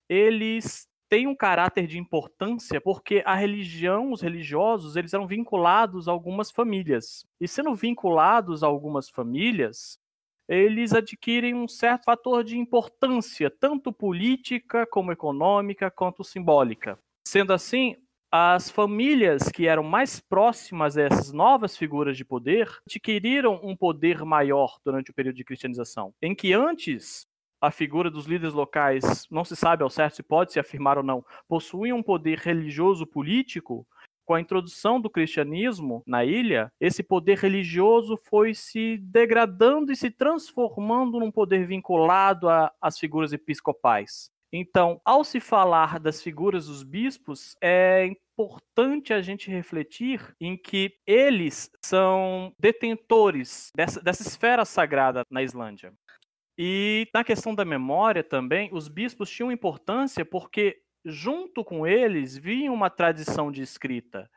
eles 0.10 0.88
têm 1.08 1.28
um 1.28 1.36
caráter 1.36 1.88
de 1.88 1.98
importância 1.98 2.82
porque 2.82 3.24
a 3.26 3.36
religião, 3.36 4.12
os 4.12 4.22
religiosos, 4.22 4.96
eles 4.96 5.14
eram 5.14 5.28
vinculados 5.28 6.08
a 6.08 6.12
algumas 6.12 6.52
famílias. 6.52 7.26
E 7.40 7.48
sendo 7.48 7.74
vinculados 7.74 8.64
a 8.64 8.68
algumas 8.68 9.10
famílias, 9.10 10.00
eles 10.48 10.94
adquirem 10.94 11.54
um 11.54 11.68
certo 11.68 12.06
fator 12.06 12.44
de 12.44 12.58
importância, 12.58 13.52
tanto 13.52 13.94
política 13.94 14.86
como 14.88 15.12
econômica, 15.12 15.92
quanto 15.92 16.24
simbólica. 16.24 16.98
Sendo 17.28 17.54
assim, 17.54 17.96
as 18.32 18.70
famílias 18.70 19.50
que 19.50 19.68
eram 19.68 19.84
mais 19.84 20.20
próximas 20.20 20.98
a 20.98 21.04
essas 21.04 21.32
novas 21.32 21.76
figuras 21.76 22.16
de 22.16 22.24
poder 22.24 22.70
adquiriram 22.86 23.60
um 23.64 23.76
poder 23.76 24.24
maior 24.24 24.78
durante 24.86 25.10
o 25.10 25.14
período 25.14 25.36
de 25.36 25.44
cristianização, 25.44 26.14
em 26.22 26.36
que 26.36 26.54
antes 26.54 27.28
a 27.60 27.72
figura 27.72 28.10
dos 28.10 28.26
líderes 28.26 28.54
locais, 28.54 29.28
não 29.30 29.44
se 29.44 29.56
sabe 29.56 29.84
ao 29.84 29.90
certo 29.90 30.16
se 30.16 30.24
pode 30.24 30.54
se 30.54 30.60
afirmar 30.60 30.98
ou 30.98 31.04
não, 31.04 31.26
possuía 31.48 31.94
um 31.94 32.04
poder 32.04 32.38
religioso 32.38 33.06
político, 33.06 33.86
com 34.26 34.36
a 34.36 34.40
introdução 34.40 35.02
do 35.02 35.10
cristianismo 35.10 36.04
na 36.06 36.24
ilha, 36.24 36.72
esse 36.80 37.02
poder 37.02 37.40
religioso 37.40 38.16
foi 38.16 38.54
se 38.54 38.98
degradando 39.00 39.92
e 39.92 39.96
se 39.96 40.12
transformando 40.12 41.20
num 41.20 41.32
poder 41.32 41.66
vinculado 41.66 42.48
às 42.80 43.00
figuras 43.00 43.34
episcopais. 43.34 44.32
Então, 44.52 45.00
ao 45.06 45.24
se 45.24 45.40
falar 45.40 46.00
das 46.00 46.22
figuras 46.22 46.66
dos 46.66 46.82
bispos, 46.82 47.56
é 47.62 48.06
importante 48.06 49.14
a 49.14 49.22
gente 49.22 49.52
refletir 49.52 50.36
em 50.40 50.58
que 50.58 50.98
eles 51.06 51.70
são 51.84 52.54
detentores 52.60 53.72
dessa, 53.76 54.02
dessa 54.02 54.24
esfera 54.24 54.66
sagrada 54.66 55.24
na 55.30 55.44
Islândia. 55.44 55.94
E 56.58 57.08
na 57.14 57.24
questão 57.24 57.54
da 57.54 57.64
memória 57.64 58.24
também, 58.24 58.70
os 58.74 58.88
bispos 58.88 59.30
tinham 59.30 59.52
importância 59.52 60.26
porque, 60.26 60.82
junto 61.06 61.64
com 61.64 61.86
eles, 61.86 62.36
vinha 62.36 62.72
uma 62.72 62.90
tradição 62.90 63.52
de 63.52 63.62
escrita. 63.62 64.30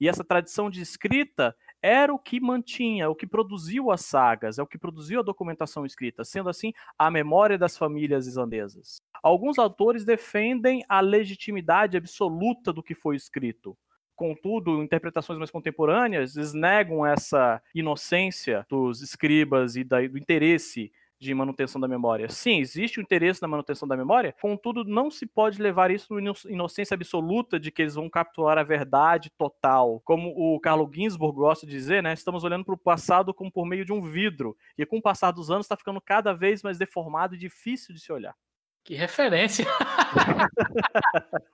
E 0.00 0.08
essa 0.08 0.24
tradição 0.24 0.68
de 0.68 0.80
escrita 0.80 1.54
era 1.82 2.12
o 2.12 2.18
que 2.18 2.40
mantinha, 2.40 3.08
o 3.08 3.14
que 3.14 3.26
produziu 3.26 3.90
as 3.90 4.04
sagas, 4.04 4.58
é 4.58 4.62
o 4.62 4.66
que 4.66 4.78
produziu 4.78 5.20
a 5.20 5.24
documentação 5.24 5.86
escrita, 5.86 6.24
sendo 6.24 6.48
assim 6.48 6.72
a 6.98 7.10
memória 7.10 7.56
das 7.56 7.76
famílias 7.76 8.26
islandesas. 8.26 9.00
Alguns 9.22 9.58
autores 9.58 10.04
defendem 10.04 10.84
a 10.88 11.00
legitimidade 11.00 11.96
absoluta 11.96 12.72
do 12.72 12.82
que 12.82 12.94
foi 12.94 13.16
escrito. 13.16 13.76
Contudo, 14.14 14.82
interpretações 14.82 15.38
mais 15.38 15.50
contemporâneas 15.50 16.34
negam 16.52 17.06
essa 17.06 17.62
inocência 17.74 18.66
dos 18.68 19.00
escribas 19.00 19.76
e 19.76 19.84
do 19.84 20.18
interesse 20.18 20.92
de 21.20 21.34
manutenção 21.34 21.78
da 21.78 21.86
memória. 21.86 22.28
Sim, 22.30 22.60
existe 22.60 22.98
o 22.98 23.02
interesse 23.02 23.42
na 23.42 23.48
manutenção 23.48 23.86
da 23.86 23.96
memória, 23.96 24.34
contudo, 24.40 24.84
não 24.84 25.10
se 25.10 25.26
pode 25.26 25.60
levar 25.60 25.90
isso 25.90 26.14
na 26.14 26.32
inocência 26.48 26.94
absoluta 26.94 27.60
de 27.60 27.70
que 27.70 27.82
eles 27.82 27.94
vão 27.94 28.08
capturar 28.08 28.56
a 28.56 28.62
verdade 28.62 29.30
total. 29.36 30.00
Como 30.00 30.32
o 30.34 30.58
Carlo 30.58 30.90
Ginsburg 30.92 31.36
gosta 31.36 31.66
de 31.66 31.72
dizer, 31.72 32.02
né? 32.02 32.14
Estamos 32.14 32.42
olhando 32.42 32.64
para 32.64 32.74
o 32.74 32.78
passado 32.78 33.34
como 33.34 33.52
por 33.52 33.66
meio 33.66 33.84
de 33.84 33.92
um 33.92 34.00
vidro, 34.00 34.56
e 34.78 34.86
com 34.86 34.96
o 34.96 35.02
passar 35.02 35.30
dos 35.30 35.50
anos 35.50 35.66
está 35.66 35.76
ficando 35.76 36.00
cada 36.00 36.32
vez 36.32 36.62
mais 36.62 36.78
deformado 36.78 37.34
e 37.34 37.38
difícil 37.38 37.94
de 37.94 38.00
se 38.00 38.10
olhar. 38.10 38.34
Que 38.82 38.94
referência! 38.94 39.66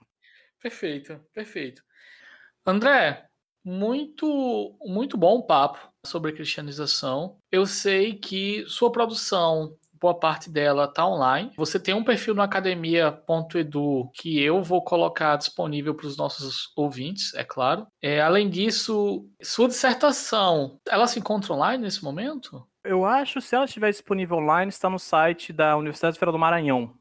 perfeito, 0.62 1.20
perfeito. 1.34 1.82
André, 2.64 3.26
muito, 3.66 4.78
muito 4.80 5.16
bom 5.16 5.42
papo 5.42 5.90
sobre 6.06 6.32
cristianização. 6.32 7.36
Eu 7.50 7.66
sei 7.66 8.14
que 8.14 8.64
sua 8.68 8.92
produção, 8.92 9.76
boa 10.00 10.14
parte 10.14 10.48
dela 10.48 10.84
está 10.84 11.04
online. 11.04 11.50
Você 11.56 11.80
tem 11.80 11.92
um 11.92 12.04
perfil 12.04 12.32
no 12.32 12.42
academia.edu 12.42 14.08
que 14.14 14.40
eu 14.40 14.62
vou 14.62 14.84
colocar 14.84 15.34
disponível 15.34 15.96
para 15.96 16.06
os 16.06 16.16
nossos 16.16 16.70
ouvintes, 16.76 17.34
é 17.34 17.42
claro. 17.42 17.88
É, 18.00 18.20
além 18.20 18.48
disso, 18.48 19.28
sua 19.42 19.66
dissertação, 19.66 20.78
ela 20.88 21.08
se 21.08 21.18
encontra 21.18 21.52
online 21.52 21.82
nesse 21.82 22.04
momento? 22.04 22.64
Eu 22.84 23.04
acho, 23.04 23.40
se 23.40 23.56
ela 23.56 23.64
estiver 23.64 23.90
disponível 23.90 24.36
online, 24.36 24.68
está 24.68 24.88
no 24.88 24.98
site 24.98 25.52
da 25.52 25.76
Universidade 25.76 26.14
Federal 26.14 26.32
do 26.34 26.38
Maranhão. 26.38 26.94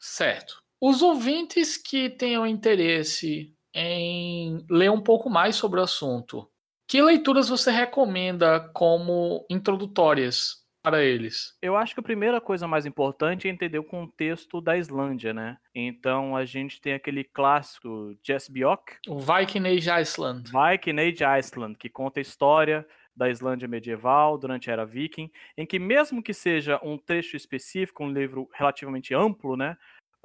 Certo. 0.00 0.62
Os 0.80 1.02
ouvintes 1.02 1.76
que 1.76 2.08
tenham 2.08 2.46
interesse 2.46 3.55
em 3.76 4.64
ler 4.70 4.90
um 4.90 5.00
pouco 5.00 5.28
mais 5.28 5.54
sobre 5.54 5.78
o 5.78 5.82
assunto. 5.82 6.48
Que 6.88 7.02
leituras 7.02 7.48
você 7.48 7.70
recomenda 7.70 8.70
como 8.72 9.44
introdutórias 9.50 10.64
para 10.82 11.04
eles? 11.04 11.54
Eu 11.60 11.76
acho 11.76 11.92
que 11.92 12.00
a 12.00 12.02
primeira 12.02 12.40
coisa 12.40 12.66
mais 12.66 12.86
importante 12.86 13.46
é 13.46 13.50
entender 13.50 13.78
o 13.78 13.84
contexto 13.84 14.60
da 14.60 14.78
Islândia, 14.78 15.34
né? 15.34 15.58
Então 15.74 16.34
a 16.36 16.44
gente 16.44 16.80
tem 16.80 16.94
aquele 16.94 17.22
clássico 17.22 18.16
Jess 18.24 18.48
Bjork, 18.48 18.96
o 19.06 19.18
Viking 19.18 19.66
Age 19.66 19.90
Iceland. 19.90 20.44
Viking 20.50 20.98
Age 20.98 21.24
Iceland, 21.38 21.76
que 21.76 21.90
conta 21.90 22.18
a 22.18 22.22
história 22.22 22.86
da 23.16 23.30
Islândia 23.30 23.66
medieval 23.66 24.36
durante 24.36 24.68
a 24.68 24.74
era 24.74 24.84
viking, 24.84 25.30
em 25.56 25.64
que 25.64 25.78
mesmo 25.78 26.22
que 26.22 26.34
seja 26.34 26.78
um 26.82 26.98
trecho 26.98 27.34
específico, 27.34 28.04
um 28.04 28.12
livro 28.12 28.48
relativamente 28.52 29.14
amplo, 29.14 29.56
né? 29.56 29.76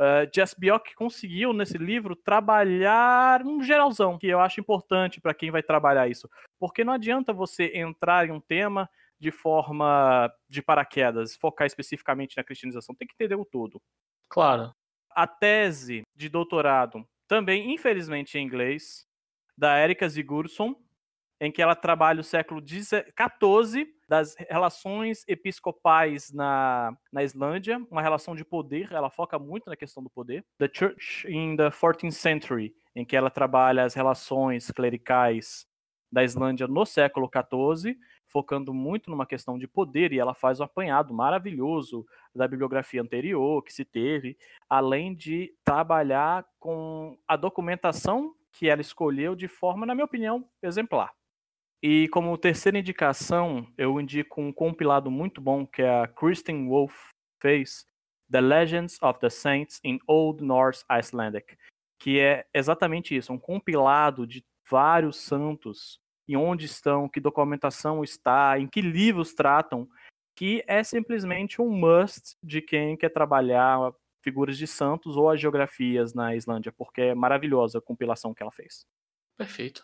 Uh, 0.02 0.28
Jess 0.34 0.56
Bjork 0.58 0.96
conseguiu 0.96 1.54
nesse 1.54 1.78
livro 1.78 2.16
trabalhar 2.16 3.46
um 3.46 3.62
geralzão, 3.62 4.18
que 4.18 4.26
eu 4.26 4.40
acho 4.40 4.60
importante 4.60 5.22
para 5.22 5.32
quem 5.32 5.52
vai 5.52 5.62
trabalhar 5.62 6.08
isso. 6.08 6.28
Porque 6.60 6.84
não 6.84 6.94
adianta 6.94 7.32
você 7.32 7.72
entrar 7.76 8.28
em 8.28 8.32
um 8.32 8.42
tema 8.42 8.90
de 9.20 9.30
forma 9.30 10.34
de 10.50 10.60
paraquedas, 10.60 11.36
focar 11.36 11.68
especificamente 11.68 12.36
na 12.36 12.44
cristianização, 12.44 12.96
tem 12.96 13.08
que 13.08 13.14
entender 13.14 13.36
o 13.36 13.46
todo. 13.46 13.80
Claro. 14.28 14.74
A 15.12 15.28
tese 15.28 16.02
de 16.16 16.28
doutorado, 16.28 17.08
também 17.28 17.72
infelizmente 17.72 18.40
em 18.40 18.44
inglês, 18.44 19.06
da 19.56 19.80
Erika 19.80 20.10
Sigurdsson, 20.10 20.76
em 21.42 21.52
que 21.52 21.60
ela 21.60 21.76
trabalha 21.76 22.22
o 22.22 22.24
século 22.24 22.62
XIV 22.62 23.92
das 24.08 24.36
relações 24.48 25.26
episcopais 25.28 26.32
na, 26.32 26.96
na 27.12 27.24
Islândia, 27.24 27.84
uma 27.90 28.04
relação 28.04 28.36
de 28.36 28.46
poder, 28.46 28.92
ela 28.92 29.10
foca 29.10 29.40
muito 29.40 29.68
na 29.68 29.76
questão 29.76 30.04
do 30.04 30.10
poder. 30.10 30.46
The 30.60 30.70
Church 30.72 31.28
in 31.28 31.58
the 31.58 31.72
14th 31.72 32.12
Century, 32.12 32.76
em 32.96 33.04
que 33.04 33.16
ela 33.16 33.32
trabalha 33.32 33.84
as 33.84 33.96
relações 33.96 34.70
clericais 34.70 35.66
da 36.12 36.24
Islândia 36.24 36.68
no 36.68 36.86
século 36.86 37.28
XIV, 37.28 37.98
focando 38.28 38.72
muito 38.72 39.10
numa 39.10 39.26
questão 39.26 39.58
de 39.58 39.68
poder, 39.68 40.14
e 40.14 40.20
ela 40.20 40.36
faz 40.36 40.60
um 40.60 40.64
apanhado 40.64 41.12
maravilhoso 41.12 42.06
da 42.36 42.48
bibliografia 42.48 43.02
anterior 43.02 43.64
que 43.64 43.74
se 43.74 43.84
teve, 43.84 44.38
além 44.70 45.16
de 45.16 45.52
trabalhar 45.64 46.46
com 46.60 47.18
a 47.28 47.36
documentação 47.36 48.36
que 48.52 48.70
ela 48.70 48.82
escolheu 48.82 49.36
de 49.36 49.48
forma, 49.48 49.88
na 49.88 49.96
minha 49.96 50.06
opinião, 50.06 50.48
exemplar. 50.62 51.12
E 51.84 52.08
como 52.10 52.38
terceira 52.38 52.78
indicação, 52.78 53.68
eu 53.76 54.00
indico 54.00 54.40
um 54.40 54.54
compilado 54.54 55.10
muito 55.10 55.42
bom 55.42 55.66
que 55.66 55.82
a 55.82 56.08
Kristen 56.08 56.68
Wolf 56.68 57.10
fez, 57.42 57.86
The 58.32 58.40
Legends 58.40 59.02
of 59.02 59.20
the 59.20 59.30
Saints 59.30 59.80
in 59.84 60.00
Old 60.08 60.44
Norse 60.44 60.86
Icelandic, 60.90 61.58
que 62.00 62.20
é 62.20 62.46
exatamente 62.54 63.16
isso, 63.16 63.34
um 63.34 63.40
compilado 63.40 64.28
de 64.28 64.46
vários 64.70 65.18
santos, 65.18 66.00
e 66.28 66.38
onde 66.38 66.66
estão, 66.66 67.10
que 67.10 67.20
documentação 67.20 68.04
está, 68.04 68.58
em 68.60 68.68
que 68.68 68.80
livros 68.80 69.34
tratam, 69.34 69.88
que 70.36 70.64
é 70.66 70.84
simplesmente 70.84 71.62
um 71.62 71.70
must 71.70 72.38
de 72.42 72.62
quem 72.62 72.96
quer 72.96 73.10
trabalhar 73.10 73.92
figuras 74.24 74.58
de 74.58 74.68
santos 74.68 75.18
ou 75.18 75.30
as 75.30 75.42
geografias 75.42 76.14
na 76.14 76.36
Islândia, 76.36 76.72
porque 76.72 77.02
é 77.02 77.16
maravilhosa 77.16 77.80
a 77.80 77.82
compilação 77.82 78.34
que 78.34 78.42
ela 78.42 78.52
fez. 78.52 78.86
Perfeito. 79.36 79.84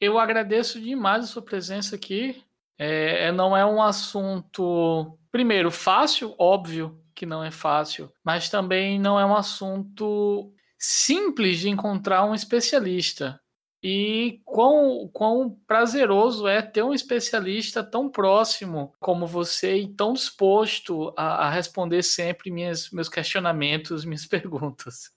Eu 0.00 0.18
agradeço 0.18 0.80
demais 0.80 1.24
a 1.24 1.26
sua 1.26 1.42
presença 1.42 1.96
aqui. 1.96 2.42
É, 2.78 3.26
é, 3.26 3.32
não 3.32 3.54
é 3.54 3.64
um 3.66 3.82
assunto, 3.82 5.18
primeiro, 5.30 5.70
fácil, 5.70 6.34
óbvio 6.38 6.98
que 7.14 7.26
não 7.26 7.44
é 7.44 7.50
fácil, 7.50 8.10
mas 8.24 8.48
também 8.48 8.98
não 8.98 9.20
é 9.20 9.26
um 9.26 9.36
assunto 9.36 10.50
simples 10.78 11.58
de 11.58 11.68
encontrar 11.68 12.24
um 12.24 12.34
especialista. 12.34 13.38
E 13.82 14.40
quão, 14.60 15.08
quão 15.08 15.50
prazeroso 15.66 16.46
é 16.46 16.60
ter 16.60 16.82
um 16.82 16.92
especialista 16.92 17.82
tão 17.82 18.10
próximo 18.10 18.92
como 19.00 19.26
você 19.26 19.76
e 19.76 19.88
tão 19.88 20.12
disposto 20.12 21.14
a, 21.16 21.46
a 21.46 21.50
responder 21.50 22.02
sempre 22.02 22.50
minhas, 22.50 22.90
meus 22.90 23.08
questionamentos, 23.08 24.04
minhas 24.04 24.26
perguntas. 24.26 25.10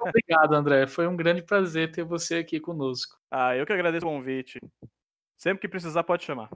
Obrigado, 0.00 0.54
André. 0.54 0.86
Foi 0.86 1.08
um 1.08 1.16
grande 1.16 1.42
prazer 1.42 1.90
ter 1.90 2.04
você 2.04 2.36
aqui 2.36 2.60
conosco. 2.60 3.18
Ah, 3.28 3.56
eu 3.56 3.66
que 3.66 3.72
agradeço 3.72 4.06
o 4.06 4.10
convite. 4.10 4.60
Sempre 5.36 5.62
que 5.62 5.68
precisar, 5.68 6.04
pode 6.04 6.22
chamar. 6.22 6.50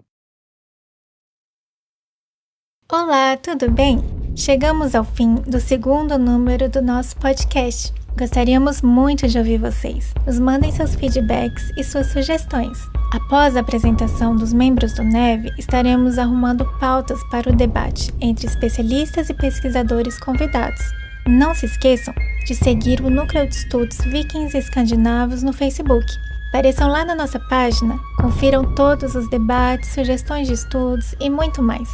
Olá, 2.88 3.36
tudo 3.36 3.68
bem? 3.68 4.17
Chegamos 4.34 4.94
ao 4.94 5.04
fim 5.04 5.34
do 5.34 5.60
segundo 5.60 6.18
número 6.18 6.68
do 6.68 6.80
nosso 6.80 7.16
podcast. 7.16 7.92
Gostaríamos 8.16 8.82
muito 8.82 9.28
de 9.28 9.38
ouvir 9.38 9.58
vocês. 9.58 10.12
Nos 10.26 10.38
mandem 10.38 10.72
seus 10.72 10.94
feedbacks 10.94 11.70
e 11.76 11.84
suas 11.84 12.08
sugestões. 12.08 12.78
Após 13.12 13.56
a 13.56 13.60
apresentação 13.60 14.36
dos 14.36 14.52
membros 14.52 14.92
do 14.94 15.02
NEV, 15.02 15.50
estaremos 15.58 16.18
arrumando 16.18 16.64
pautas 16.78 17.18
para 17.30 17.50
o 17.50 17.56
debate 17.56 18.12
entre 18.20 18.46
especialistas 18.46 19.28
e 19.28 19.34
pesquisadores 19.34 20.18
convidados. 20.18 20.82
Não 21.26 21.54
se 21.54 21.66
esqueçam 21.66 22.14
de 22.46 22.54
seguir 22.54 23.00
o 23.00 23.10
Núcleo 23.10 23.46
de 23.48 23.54
Estudos 23.54 23.98
Vikings 23.98 24.56
Escandinavos 24.56 25.42
no 25.42 25.52
Facebook. 25.52 26.06
Apareçam 26.48 26.88
lá 26.88 27.04
na 27.04 27.14
nossa 27.14 27.38
página, 27.38 27.98
confiram 28.16 28.74
todos 28.74 29.14
os 29.14 29.28
debates, 29.28 29.90
sugestões 29.90 30.48
de 30.48 30.54
estudos 30.54 31.14
e 31.20 31.28
muito 31.28 31.62
mais. 31.62 31.88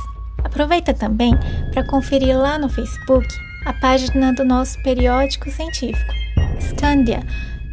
Aproveita 0.45 0.95
também 0.95 1.35
para 1.73 1.83
conferir 1.83 2.39
lá 2.39 2.59
no 2.59 2.69
Facebook 2.69 3.27
a 3.65 3.73
página 3.73 4.33
do 4.33 4.45
nosso 4.45 4.81
periódico 4.83 5.51
científico, 5.51 6.13
Scandia, 6.61 7.25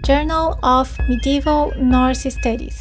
Journal 0.05 0.57
of 0.63 1.01
Medieval 1.07 1.73
Norse 1.77 2.31
Studies. 2.31 2.79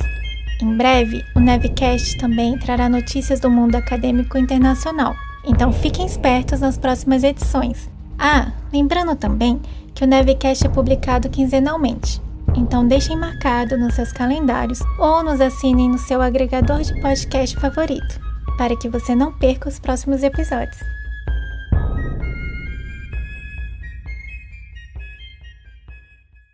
Em 0.62 0.76
breve, 0.76 1.24
o 1.35 1.40
Nevcast 1.40 2.18
também 2.18 2.57
trará 2.57 2.88
notícias 2.88 3.40
do 3.40 3.50
mundo 3.50 3.74
acadêmico 3.74 4.38
internacional, 4.38 5.14
então 5.44 5.72
fiquem 5.72 6.07
espertos 6.07 6.61
nas 6.61 6.79
próximas 6.79 7.24
edições. 7.24 7.90
Ah, 8.18 8.53
lembrando 8.72 9.16
também 9.16 9.61
que 9.94 10.05
o 10.05 10.07
Nevcast 10.07 10.66
é 10.66 10.70
publicado 10.70 11.29
quinzenalmente, 11.29 12.20
então 12.55 12.87
deixem 12.87 13.16
marcado 13.16 13.76
nos 13.76 13.94
seus 13.94 14.12
calendários 14.12 14.81
ou 14.98 15.22
nos 15.22 15.40
assinem 15.40 15.88
no 15.88 15.98
seu 15.98 16.22
agregador 16.22 16.83
de 16.83 16.98
podcast 17.00 17.57
favorito, 17.57 18.20
para 18.57 18.77
que 18.77 18.89
você 18.89 19.15
não 19.15 19.33
perca 19.33 19.69
os 19.69 19.79
próximos 19.79 20.23
episódios. 20.23 21.00